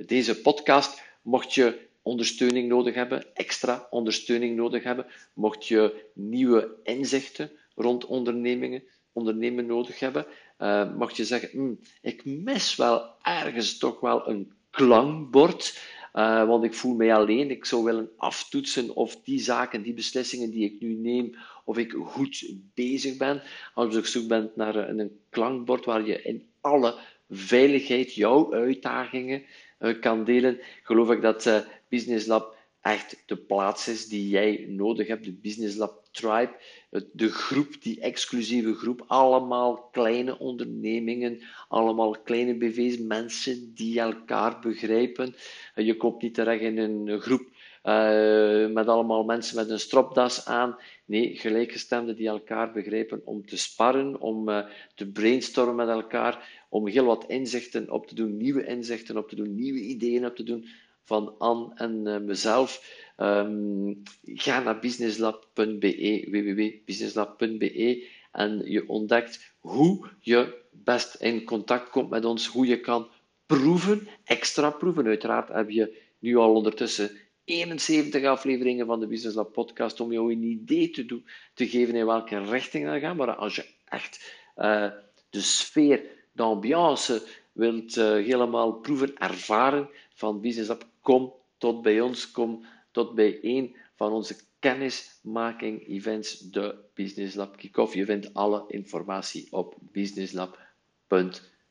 deze 0.06 0.42
podcast. 0.42 1.02
Mocht 1.22 1.54
je 1.54 1.88
ondersteuning 2.10 2.68
nodig 2.68 2.96
hebben, 2.96 3.36
extra 3.36 3.88
ondersteuning 3.90 4.56
nodig 4.56 4.84
hebben, 4.84 5.06
mocht 5.34 5.68
je 5.68 6.06
nieuwe 6.14 6.76
inzichten 6.84 7.52
rond 7.76 8.06
ondernemingen, 8.06 8.84
ondernemen 9.14 9.66
nodig 9.66 10.00
hebben, 10.00 10.26
uh, 10.60 10.96
mocht 10.96 11.18
je 11.18 11.26
zeggen, 11.26 11.50
hm, 11.52 11.74
ik 12.02 12.26
mis 12.26 12.76
wel 12.76 13.16
ergens 13.22 13.78
toch 13.78 14.00
wel 14.00 14.30
een 14.30 14.52
klankbord, 14.70 15.80
uh, 16.14 16.48
want 16.48 16.64
ik 16.64 16.74
voel 16.74 16.96
mij 16.96 17.16
alleen, 17.16 17.52
ik 17.52 17.66
zou 17.66 17.84
willen 17.84 18.10
aftoetsen 18.18 18.96
of 18.96 19.22
die 19.24 19.40
zaken, 19.40 19.82
die 19.82 19.94
beslissingen 19.94 20.52
die 20.52 20.66
ik 20.66 20.82
nu 20.82 20.94
neem, 20.94 21.36
of 21.66 21.78
ik 21.78 21.92
goed 21.92 22.54
bezig 22.74 23.18
ben. 23.18 23.42
Als 23.74 23.94
je 23.94 24.00
op 24.00 24.06
zoek 24.06 24.28
bent 24.28 24.56
naar 24.56 24.76
een, 24.76 25.20
klankbord 25.30 25.86
waar 25.86 26.06
je 26.06 26.22
in 26.22 26.48
alle 26.62 26.96
veiligheid 27.30 28.14
jouw 28.14 28.54
uitdagingen 28.54 29.44
kan 30.00 30.24
delen, 30.24 30.60
geloof 30.84 31.10
ik 31.12 31.22
dat 31.22 31.66
Business 31.90 32.26
Lab 32.26 32.58
echt 32.82 33.24
de 33.26 33.38
plaats 33.38 33.88
is 33.88 34.08
die 34.08 34.30
jij 34.30 34.66
nodig 34.70 35.08
hebt. 35.08 35.24
De 35.24 35.34
Business 35.34 35.76
Lab 35.78 36.08
Tribe, 36.12 36.56
de 37.12 37.30
groep, 37.30 37.82
die 37.82 38.00
exclusieve 38.00 38.74
groep. 38.74 39.04
Allemaal 39.08 39.90
kleine 39.92 40.40
ondernemingen, 40.40 41.42
allemaal 41.68 42.12
kleine 42.24 42.56
BV's, 42.56 42.98
mensen 42.98 43.74
die 43.76 44.00
elkaar 44.00 44.60
begrijpen. 44.60 45.36
Je 45.76 45.98
komt 45.98 46.22
niet 46.22 46.34
terecht 46.34 46.62
in 46.62 46.78
een 46.78 47.22
groep 47.22 47.48
met 48.74 48.88
allemaal 48.88 49.24
mensen 49.24 49.56
met 49.56 49.70
een 49.70 49.80
stropdas 49.80 50.46
aan. 50.46 50.78
Nee, 51.06 51.38
gelijkgestemden 51.38 52.16
die 52.16 52.28
elkaar 52.28 52.72
begrijpen 52.72 53.22
om 53.26 53.46
te 53.46 53.58
sparren, 53.58 54.22
om 54.22 54.66
te 54.96 55.12
brainstormen 55.12 55.76
met 55.76 55.88
elkaar, 55.88 56.59
om 56.70 56.88
heel 56.88 57.06
wat 57.06 57.26
inzichten 57.28 57.92
op 57.92 58.08
te 58.08 58.16
doen, 58.16 58.38
nieuwe 58.38 58.66
inzichten 58.66 59.18
op 59.18 59.30
te 59.30 59.36
doen, 59.36 59.56
nieuwe 59.56 59.80
ideeën 59.80 60.26
op 60.26 60.36
te 60.36 60.44
doen 60.44 60.66
van 61.04 61.36
Anne 61.38 61.72
en 61.76 62.26
mezelf. 62.26 62.98
Um, 63.18 64.04
ga 64.24 64.60
naar 64.60 64.80
businesslab.be, 64.80 66.28
www.businesslab.be 66.32 68.08
en 68.32 68.62
je 68.66 68.90
ontdekt 68.90 69.54
hoe 69.60 70.08
je 70.20 70.58
best 70.72 71.16
in 71.16 71.44
contact 71.44 71.90
komt 71.90 72.10
met 72.10 72.26
ons, 72.26 72.48
hoe 72.48 72.66
je 72.66 72.80
kan 72.80 73.08
proeven, 73.46 74.08
extra 74.24 74.70
proeven. 74.70 75.06
Uiteraard 75.06 75.48
heb 75.48 75.70
je 75.70 75.98
nu 76.20 76.36
al 76.36 76.54
ondertussen 76.54 77.12
71 77.44 78.24
afleveringen 78.24 78.86
van 78.86 79.00
de 79.00 79.08
Business 79.08 79.36
Lab 79.36 79.54
podcast 79.54 80.00
om 80.00 80.12
jou 80.12 80.32
een 80.32 80.44
idee 80.44 80.90
te, 80.90 81.06
doen, 81.06 81.26
te 81.54 81.68
geven 81.68 81.96
in 81.96 82.06
welke 82.06 82.44
richting 82.44 82.92
we 82.92 83.00
gaan. 83.00 83.16
Maar 83.16 83.36
als 83.36 83.56
je 83.56 83.66
echt 83.86 84.36
uh, 84.58 84.92
de 85.30 85.42
sfeer, 85.42 86.02
de 86.40 86.46
ambiance 86.46 87.28
wilt 87.52 87.96
uh, 87.96 88.06
helemaal 88.06 88.74
proeven, 88.74 89.18
ervaren 89.18 89.90
van 90.14 90.42
Business 90.42 90.70
Lab, 90.70 90.88
kom 91.02 91.34
tot 91.58 91.82
bij 91.82 92.02
ons, 92.02 92.32
kom 92.32 92.66
tot 92.92 93.16
bij 93.16 93.40
een 93.42 93.76
van 93.96 94.12
onze 94.12 94.36
kennismaking-events, 94.60 96.40
de 96.40 96.76
Business 96.94 97.36
Lab 97.36 97.58
Kickoff. 97.58 97.94
Je 97.94 98.06
vindt 98.06 98.34
alle 98.34 98.64
informatie 98.68 99.48
op 99.52 99.76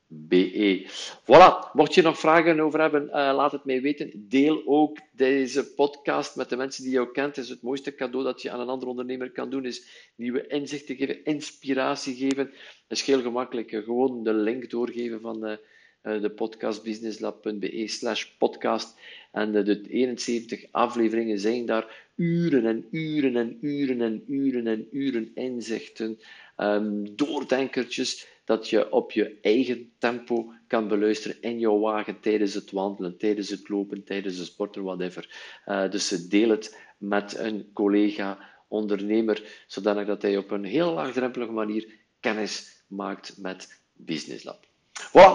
businesslab.be. 0.08 0.86
Voilà, 1.22 1.72
mocht 1.72 1.94
je 1.94 2.02
nog 2.02 2.18
vragen 2.18 2.60
over 2.60 2.80
hebben, 2.80 3.02
uh, 3.06 3.10
laat 3.12 3.52
het 3.52 3.64
mij 3.64 3.80
weten. 3.80 4.26
Deel 4.28 4.62
ook 4.66 4.98
deze 5.12 5.74
podcast 5.74 6.36
met 6.36 6.48
de 6.48 6.56
mensen 6.56 6.82
die 6.82 6.92
jou 6.92 7.12
kent. 7.12 7.36
Het 7.36 7.44
is 7.44 7.50
het 7.50 7.62
mooiste 7.62 7.94
cadeau 7.94 8.24
dat 8.24 8.42
je 8.42 8.50
aan 8.50 8.60
een 8.60 8.68
andere 8.68 8.90
ondernemer 8.90 9.30
kan 9.30 9.50
doen, 9.50 9.64
is 9.64 10.10
nieuwe 10.14 10.46
inzichten 10.46 10.96
geven, 10.96 11.24
inspiratie 11.24 12.16
geven. 12.16 12.50
Het 12.88 12.98
is 12.98 13.02
heel 13.02 13.22
gemakkelijk, 13.22 13.70
gewoon 13.70 14.24
de 14.24 14.34
link 14.34 14.70
doorgeven 14.70 15.20
van... 15.20 15.48
Uh, 15.48 15.56
de 16.02 16.30
podcast 16.30 16.82
businesslab.be 16.82 17.84
slash 17.86 18.24
podcast. 18.24 18.98
En 19.32 19.52
de 19.52 19.82
71 19.88 20.64
afleveringen 20.70 21.38
zijn 21.38 21.66
daar 21.66 22.08
uren 22.14 22.66
en 22.66 22.86
uren 22.90 23.36
en 23.36 23.58
uren 23.60 24.00
en 24.00 24.22
uren 24.26 24.66
en 24.66 24.88
uren 24.90 25.30
inzichten, 25.34 26.18
um, 26.56 27.16
doordenkertjes, 27.16 28.26
dat 28.48 28.68
je 28.68 28.92
op 28.92 29.12
je 29.12 29.38
eigen 29.42 29.92
tempo 29.98 30.52
kan 30.66 30.88
beluisteren 30.88 31.36
in 31.40 31.58
jouw 31.58 31.78
wagen 31.78 32.20
tijdens 32.20 32.54
het 32.54 32.70
wandelen, 32.70 33.18
tijdens 33.18 33.48
het 33.48 33.68
lopen, 33.68 34.04
tijdens 34.04 34.36
het 34.36 34.46
sporten, 34.46 34.82
whatever. 34.82 35.52
Uh, 35.66 35.90
dus 35.90 36.08
deel 36.08 36.48
het 36.48 36.78
met 36.98 37.38
een 37.38 37.70
collega, 37.72 38.38
ondernemer, 38.68 39.64
zodanig 39.66 40.06
dat 40.06 40.22
hij 40.22 40.36
op 40.36 40.50
een 40.50 40.64
heel 40.64 40.92
laagdrempelige 40.92 41.52
manier 41.52 41.94
kennis 42.20 42.84
maakt 42.86 43.38
met 43.38 43.80
Business 43.92 44.44
Lab. 44.44 44.66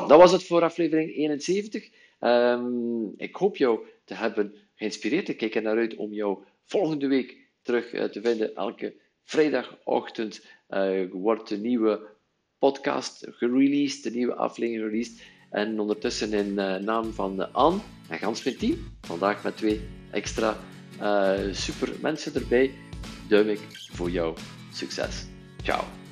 Dat 0.08 0.20
was 0.20 0.32
het 0.32 0.44
voor 0.44 0.62
aflevering 0.62 1.16
71. 1.16 1.90
Um, 2.20 3.14
ik 3.18 3.36
hoop 3.36 3.58
jou 3.58 3.80
te 4.06 4.14
hebben 4.14 4.56
geïnspireerd. 4.76 5.30
Ik 5.30 5.38
kijk 5.38 5.56
er 5.56 5.62
naar 5.62 5.78
uit 5.78 5.96
om 5.96 6.14
jou 6.14 6.44
volgende 6.66 7.08
week 7.08 7.38
terug 7.62 7.94
uh, 7.94 8.04
te 8.04 8.22
vinden. 8.22 8.56
Elke 8.56 8.94
vrijdagochtend 9.24 10.46
uh, 10.70 11.12
wordt 11.12 11.50
de 11.50 11.58
nieuwe 11.58 12.13
podcast 12.64 13.26
gereleased, 13.30 14.04
de 14.04 14.12
nieuwe 14.12 14.36
aflevering 14.36 14.84
gereleased. 14.84 15.22
En 15.50 15.80
ondertussen 15.80 16.34
in 16.34 16.48
uh, 16.48 16.76
naam 16.76 17.14
van 17.14 17.54
Anne 17.54 17.80
en 18.10 18.18
gans 18.18 18.44
mijn 18.44 18.58
team, 18.58 18.78
vandaag 19.02 19.44
met 19.44 19.58
twee 19.58 19.82
extra 20.12 20.58
super 21.52 21.90
mensen 22.02 22.36
erbij, 22.36 22.72
duim 23.28 23.50
ik 23.50 23.60
voor 23.92 24.10
jou 24.10 24.38
succes. 24.72 25.26
Ciao. 25.64 26.03